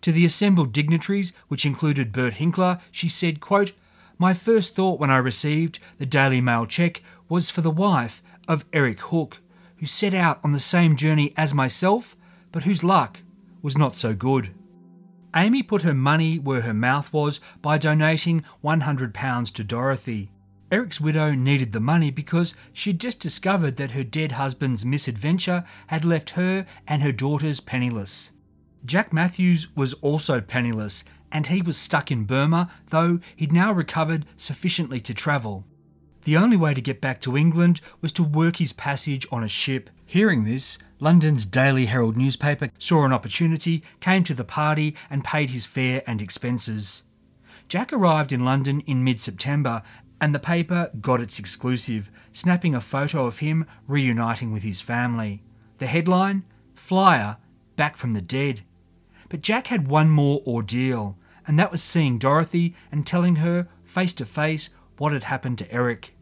To 0.00 0.10
the 0.10 0.24
assembled 0.24 0.72
dignitaries, 0.72 1.32
which 1.46 1.64
included 1.64 2.10
Bert 2.10 2.34
Hinkler, 2.34 2.80
she 2.90 3.08
said, 3.08 3.38
quote, 3.38 3.70
My 4.18 4.34
first 4.34 4.74
thought 4.74 4.98
when 4.98 5.10
I 5.10 5.18
received 5.18 5.78
the 5.98 6.04
Daily 6.04 6.40
Mail 6.40 6.66
cheque 6.66 7.00
was 7.28 7.48
for 7.48 7.60
the 7.60 7.70
wife 7.70 8.20
of 8.48 8.64
Eric 8.72 8.98
Hook, 9.02 9.38
who 9.76 9.86
set 9.86 10.14
out 10.14 10.40
on 10.42 10.50
the 10.50 10.58
same 10.58 10.96
journey 10.96 11.32
as 11.36 11.54
myself, 11.54 12.16
but 12.50 12.64
whose 12.64 12.82
luck 12.82 13.20
was 13.62 13.78
not 13.78 13.94
so 13.94 14.14
good. 14.14 14.50
Amy 15.34 15.62
put 15.62 15.82
her 15.82 15.94
money 15.94 16.38
where 16.38 16.60
her 16.60 16.74
mouth 16.74 17.12
was 17.12 17.40
by 17.60 17.76
donating 17.76 18.44
£100 18.62 19.52
to 19.52 19.64
Dorothy. 19.64 20.30
Eric's 20.70 21.00
widow 21.00 21.34
needed 21.34 21.72
the 21.72 21.80
money 21.80 22.10
because 22.10 22.54
she'd 22.72 23.00
just 23.00 23.20
discovered 23.20 23.76
that 23.76 23.92
her 23.92 24.04
dead 24.04 24.32
husband's 24.32 24.84
misadventure 24.84 25.64
had 25.88 26.04
left 26.04 26.30
her 26.30 26.66
and 26.86 27.02
her 27.02 27.12
daughters 27.12 27.60
penniless. 27.60 28.30
Jack 28.84 29.12
Matthews 29.12 29.68
was 29.76 29.94
also 29.94 30.40
penniless, 30.40 31.04
and 31.32 31.46
he 31.46 31.62
was 31.62 31.76
stuck 31.76 32.10
in 32.10 32.24
Burma, 32.24 32.70
though 32.90 33.18
he'd 33.34 33.52
now 33.52 33.72
recovered 33.72 34.26
sufficiently 34.36 35.00
to 35.00 35.14
travel. 35.14 35.64
The 36.24 36.36
only 36.38 36.56
way 36.56 36.72
to 36.72 36.80
get 36.80 37.02
back 37.02 37.20
to 37.22 37.36
England 37.36 37.80
was 38.00 38.12
to 38.12 38.22
work 38.22 38.56
his 38.56 38.72
passage 38.72 39.26
on 39.30 39.44
a 39.44 39.48
ship. 39.48 39.90
Hearing 40.06 40.44
this, 40.44 40.78
London's 40.98 41.44
Daily 41.44 41.86
Herald 41.86 42.16
newspaper 42.16 42.70
saw 42.78 43.04
an 43.04 43.12
opportunity, 43.12 43.82
came 44.00 44.24
to 44.24 44.34
the 44.34 44.44
party, 44.44 44.96
and 45.10 45.22
paid 45.22 45.50
his 45.50 45.66
fare 45.66 46.02
and 46.06 46.22
expenses. 46.22 47.02
Jack 47.68 47.92
arrived 47.92 48.32
in 48.32 48.44
London 48.44 48.80
in 48.86 49.04
mid 49.04 49.20
September, 49.20 49.82
and 50.20 50.34
the 50.34 50.38
paper 50.38 50.90
got 51.00 51.20
its 51.20 51.38
exclusive, 51.38 52.10
snapping 52.32 52.74
a 52.74 52.80
photo 52.80 53.26
of 53.26 53.40
him 53.40 53.66
reuniting 53.86 54.50
with 54.50 54.62
his 54.62 54.80
family. 54.80 55.42
The 55.78 55.86
headline 55.86 56.44
Flyer, 56.74 57.36
back 57.76 57.96
from 57.96 58.12
the 58.12 58.22
dead. 58.22 58.62
But 59.28 59.42
Jack 59.42 59.66
had 59.66 59.88
one 59.88 60.10
more 60.10 60.42
ordeal, 60.46 61.18
and 61.46 61.58
that 61.58 61.70
was 61.70 61.82
seeing 61.82 62.18
Dorothy 62.18 62.74
and 62.90 63.06
telling 63.06 63.36
her 63.36 63.68
face 63.84 64.12
to 64.14 64.26
face 64.26 64.70
what 64.98 65.12
had 65.12 65.24
happened 65.24 65.58
to 65.58 65.72
Eric. 65.72 66.13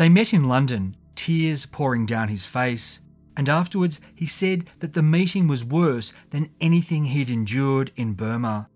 They 0.00 0.08
met 0.08 0.32
in 0.32 0.44
London, 0.44 0.96
tears 1.14 1.66
pouring 1.66 2.06
down 2.06 2.28
his 2.28 2.46
face, 2.46 3.00
and 3.36 3.50
afterwards 3.50 4.00
he 4.14 4.24
said 4.24 4.64
that 4.78 4.94
the 4.94 5.02
meeting 5.02 5.46
was 5.46 5.62
worse 5.62 6.14
than 6.30 6.48
anything 6.58 7.04
he'd 7.04 7.28
endured 7.28 7.92
in 7.96 8.14
Burma. 8.14 8.70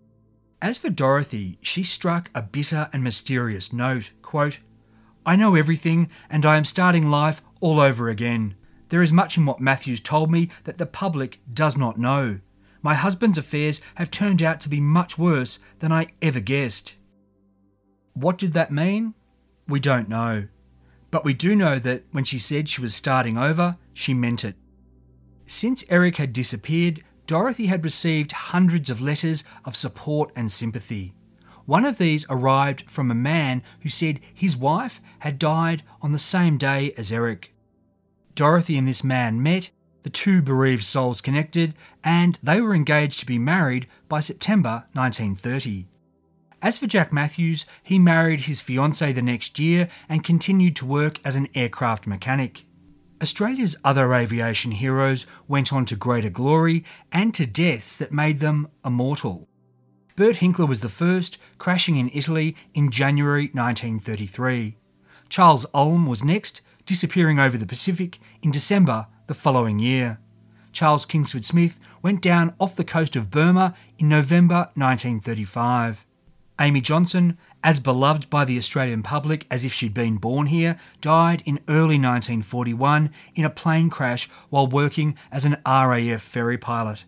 As 0.61 0.77
for 0.77 0.91
Dorothy, 0.91 1.57
she 1.63 1.81
struck 1.81 2.29
a 2.35 2.43
bitter 2.43 2.91
and 2.93 3.03
mysterious 3.03 3.73
note 3.73 4.11
quote, 4.21 4.59
I 5.25 5.35
know 5.35 5.55
everything, 5.55 6.11
and 6.29 6.45
I 6.45 6.57
am 6.57 6.63
starting 6.63 7.09
life 7.09 7.41
all 7.59 7.79
over 7.79 8.07
again. 8.07 8.53
There 8.89 9.01
is 9.01 9.11
much 9.11 9.35
in 9.35 9.47
what 9.47 9.59
Matthews 9.59 10.01
told 10.01 10.29
me 10.29 10.49
that 10.65 10.77
the 10.77 10.85
public 10.85 11.39
does 11.51 11.75
not 11.75 11.97
know. 11.97 12.39
My 12.83 12.93
husband's 12.93 13.39
affairs 13.39 13.81
have 13.95 14.11
turned 14.11 14.43
out 14.43 14.59
to 14.59 14.69
be 14.69 14.79
much 14.79 15.17
worse 15.17 15.57
than 15.79 15.91
I 15.91 16.09
ever 16.21 16.39
guessed. 16.39 16.93
What 18.13 18.37
did 18.37 18.53
that 18.53 18.71
mean? 18.71 19.15
We 19.67 19.79
don't 19.79 20.07
know. 20.07 20.49
But 21.15 21.23
we 21.23 21.33
do 21.33 21.55
know 21.55 21.79
that 21.79 22.03
when 22.11 22.25
she 22.25 22.37
said 22.37 22.67
she 22.67 22.81
was 22.81 22.93
starting 22.93 23.37
over, 23.37 23.77
she 23.93 24.13
meant 24.13 24.43
it. 24.43 24.57
Since 25.47 25.85
Eric 25.87 26.17
had 26.17 26.33
disappeared, 26.33 27.05
Dorothy 27.25 27.67
had 27.67 27.85
received 27.85 28.33
hundreds 28.33 28.89
of 28.89 28.99
letters 28.99 29.45
of 29.63 29.77
support 29.77 30.33
and 30.35 30.51
sympathy. 30.51 31.13
One 31.65 31.85
of 31.85 31.99
these 31.99 32.25
arrived 32.29 32.91
from 32.91 33.09
a 33.09 33.15
man 33.15 33.63
who 33.79 33.87
said 33.89 34.19
his 34.33 34.57
wife 34.57 34.99
had 35.19 35.39
died 35.39 35.83
on 36.01 36.11
the 36.11 36.19
same 36.19 36.57
day 36.57 36.91
as 36.97 37.13
Eric. 37.13 37.53
Dorothy 38.33 38.77
and 38.77 38.85
this 38.85 39.01
man 39.01 39.41
met, 39.41 39.69
the 40.01 40.09
two 40.09 40.41
bereaved 40.41 40.83
souls 40.83 41.21
connected, 41.21 41.75
and 42.03 42.37
they 42.43 42.59
were 42.59 42.75
engaged 42.75 43.21
to 43.21 43.25
be 43.25 43.39
married 43.39 43.87
by 44.09 44.19
September 44.19 44.83
1930. 44.91 45.87
As 46.65 46.79
for 46.79 46.87
Jack 46.87 47.13
Matthews, 47.13 47.67
he 47.83 47.99
married 47.99 48.39
his 48.39 48.59
fiancée 48.59 49.13
the 49.13 49.21
next 49.21 49.59
year 49.59 49.87
and 50.09 50.23
continued 50.23 50.75
to 50.77 50.85
work 50.87 51.19
as 51.23 51.35
an 51.35 51.47
aircraft 51.53 52.07
mechanic. 52.07 52.65
Australia's 53.21 53.75
other 53.83 54.11
aviation 54.15 54.71
heroes 54.71 55.27
went 55.47 55.71
on 55.71 55.85
to 55.85 55.95
greater 55.95 56.31
glory 56.31 56.83
and 57.11 57.35
to 57.35 57.45
deaths 57.45 57.95
that 57.97 58.11
made 58.11 58.39
them 58.39 58.67
immortal. 58.83 59.47
Bert 60.15 60.37
Hinkler 60.37 60.67
was 60.67 60.81
the 60.81 60.89
first, 60.89 61.37
crashing 61.59 61.97
in 61.97 62.09
Italy 62.15 62.55
in 62.73 62.89
January 62.89 63.51
1933. 63.53 64.75
Charles 65.29 65.67
Ulm 65.71 66.07
was 66.07 66.23
next, 66.23 66.61
disappearing 66.87 67.37
over 67.37 67.59
the 67.59 67.67
Pacific 67.67 68.17
in 68.41 68.49
December 68.49 69.05
the 69.27 69.35
following 69.35 69.77
year. 69.77 70.17
Charles 70.71 71.05
Kingsford 71.05 71.45
Smith 71.45 71.79
went 72.01 72.23
down 72.23 72.55
off 72.59 72.75
the 72.75 72.83
coast 72.83 73.15
of 73.15 73.29
Burma 73.29 73.75
in 73.99 74.09
November 74.09 74.71
1935. 74.73 76.07
Amy 76.59 76.79
Johnson, 76.79 77.37
as 77.63 77.79
beloved 77.79 78.29
by 78.29 78.45
the 78.45 78.57
Australian 78.57 79.03
public 79.03 79.45
as 79.51 79.65
if 79.65 79.73
she'd 79.73 79.93
been 79.93 80.15
born 80.15 80.47
here, 80.47 80.77
died 81.01 81.43
in 81.45 81.59
early 81.67 81.99
1941 81.99 83.11
in 83.35 83.43
a 83.43 83.49
plane 83.49 83.89
crash 83.89 84.29
while 84.49 84.65
working 84.65 85.17
as 85.31 85.43
an 85.43 85.57
RAF 85.65 86.21
ferry 86.21 86.57
pilot. 86.57 87.03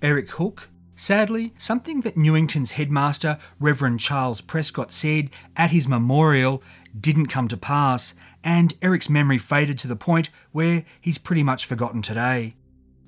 Eric 0.00 0.30
Hook, 0.30 0.68
sadly, 0.96 1.52
something 1.58 2.00
that 2.02 2.16
Newington's 2.16 2.72
headmaster, 2.72 3.38
Reverend 3.60 4.00
Charles 4.00 4.40
Prescott, 4.40 4.92
said 4.92 5.30
at 5.56 5.70
his 5.70 5.86
memorial 5.86 6.62
didn't 6.98 7.26
come 7.26 7.48
to 7.48 7.56
pass, 7.56 8.14
and 8.42 8.74
Eric's 8.80 9.10
memory 9.10 9.38
faded 9.38 9.78
to 9.78 9.88
the 9.88 9.96
point 9.96 10.30
where 10.52 10.84
he's 11.00 11.18
pretty 11.18 11.42
much 11.42 11.66
forgotten 11.66 12.00
today. 12.00 12.54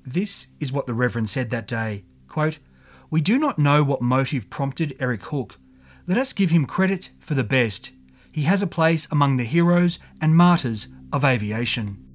This 0.05 0.47
is 0.59 0.71
what 0.71 0.85
the 0.85 0.93
Reverend 0.93 1.29
said 1.29 1.49
that 1.49 1.67
day 1.67 2.03
quote, 2.31 2.59
We 3.11 3.19
do 3.19 3.37
not 3.37 3.59
know 3.59 3.83
what 3.83 4.01
motive 4.01 4.49
prompted 4.49 4.95
Eric 4.97 5.23
Hook. 5.23 5.57
Let 6.07 6.17
us 6.17 6.31
give 6.31 6.49
him 6.49 6.65
credit 6.65 7.09
for 7.19 7.33
the 7.33 7.43
best. 7.43 7.91
He 8.31 8.43
has 8.43 8.61
a 8.61 8.67
place 8.67 9.05
among 9.11 9.35
the 9.35 9.43
heroes 9.43 9.99
and 10.21 10.33
martyrs 10.33 10.87
of 11.11 11.25
aviation. 11.25 12.05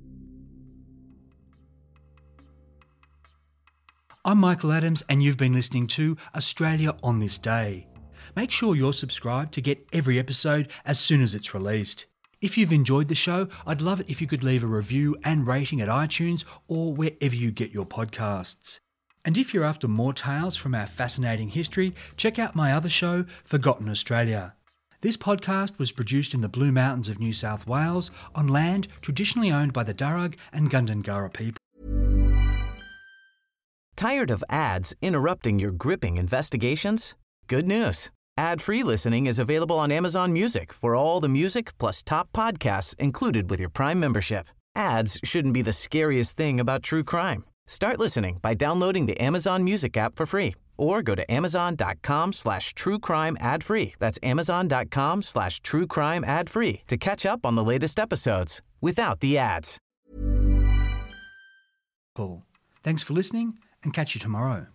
I'm 4.24 4.38
Michael 4.38 4.72
Adams, 4.72 5.02
and 5.06 5.22
you've 5.22 5.37
been 5.37 5.52
listening 5.52 5.87
to 5.88 6.16
Australia 6.35 6.96
on 7.02 7.20
This 7.20 7.37
Day. 7.37 7.88
Make 8.35 8.50
sure 8.50 8.74
you're 8.74 8.94
subscribed 8.94 9.52
to 9.52 9.61
get 9.61 9.87
every 9.92 10.18
episode 10.18 10.68
as 10.87 10.98
soon 10.98 11.20
as 11.22 11.35
it's 11.35 11.52
released. 11.52 12.06
If 12.40 12.56
you've 12.56 12.72
enjoyed 12.72 13.09
the 13.09 13.14
show, 13.14 13.48
I'd 13.66 13.82
love 13.82 14.00
it 14.00 14.09
if 14.09 14.22
you 14.22 14.26
could 14.26 14.42
leave 14.42 14.64
a 14.64 14.66
review 14.66 15.14
and 15.24 15.46
rating 15.46 15.82
at 15.82 15.90
iTunes 15.90 16.44
or 16.68 16.94
wherever 16.94 17.35
you 17.35 17.50
get 17.50 17.72
your 17.72 17.87
podcasts. 17.87 18.80
And 19.26 19.36
if 19.36 19.52
you're 19.52 19.64
after 19.64 19.88
more 19.88 20.12
tales 20.12 20.54
from 20.54 20.72
our 20.72 20.86
fascinating 20.86 21.48
history, 21.48 21.94
check 22.16 22.38
out 22.38 22.54
my 22.54 22.72
other 22.72 22.88
show, 22.88 23.26
Forgotten 23.44 23.88
Australia. 23.88 24.54
This 25.00 25.16
podcast 25.16 25.78
was 25.78 25.90
produced 25.90 26.32
in 26.32 26.42
the 26.42 26.48
Blue 26.48 26.70
Mountains 26.70 27.08
of 27.08 27.18
New 27.18 27.32
South 27.32 27.66
Wales 27.66 28.12
on 28.36 28.46
land 28.46 28.86
traditionally 29.02 29.50
owned 29.50 29.72
by 29.72 29.82
the 29.82 29.92
Darug 29.92 30.36
and 30.52 30.70
Gundungurra 30.70 31.32
people. 31.32 31.58
Tired 33.96 34.30
of 34.30 34.44
ads 34.48 34.94
interrupting 35.02 35.58
your 35.58 35.72
gripping 35.72 36.18
investigations? 36.18 37.16
Good 37.48 37.66
news. 37.66 38.12
Ad-free 38.38 38.84
listening 38.84 39.26
is 39.26 39.40
available 39.40 39.78
on 39.78 39.90
Amazon 39.90 40.32
Music 40.32 40.72
for 40.72 40.94
all 40.94 41.20
the 41.20 41.28
music 41.28 41.76
plus 41.78 42.00
top 42.00 42.30
podcasts 42.32 42.94
included 42.98 43.50
with 43.50 43.58
your 43.58 43.70
Prime 43.70 43.98
membership. 43.98 44.46
Ads 44.76 45.18
shouldn't 45.24 45.54
be 45.54 45.62
the 45.62 45.72
scariest 45.72 46.36
thing 46.36 46.60
about 46.60 46.84
true 46.84 47.02
crime. 47.02 47.44
Start 47.66 47.98
listening 47.98 48.38
by 48.40 48.55
downloading 48.55 49.07
the 49.07 49.20
Amazon 49.20 49.64
Music 49.64 49.96
app 49.96 50.16
for 50.16 50.26
free 50.26 50.55
or 50.79 51.02
go 51.02 51.14
to 51.14 51.31
amazon.com 51.33 52.33
slash 52.33 52.74
true 52.74 52.98
crime 52.98 53.37
ad 53.40 53.64
free. 53.64 53.94
That's 53.98 54.18
amazon.com 54.22 55.22
slash 55.22 55.61
true 55.61 55.87
crime 55.87 56.24
ad 56.24 56.48
free 56.48 56.83
to 56.88 56.96
catch 56.96 57.26
up 57.26 57.44
on 57.44 57.55
the 57.55 57.64
latest 57.64 57.98
episodes 57.98 58.61
without 58.81 59.20
the 59.20 59.38
ads. 59.38 59.79
Cool. 62.14 62.44
Thanks 62.83 63.02
for 63.02 63.14
listening 63.14 63.59
and 63.83 63.92
catch 63.92 64.14
you 64.14 64.20
tomorrow. 64.20 64.66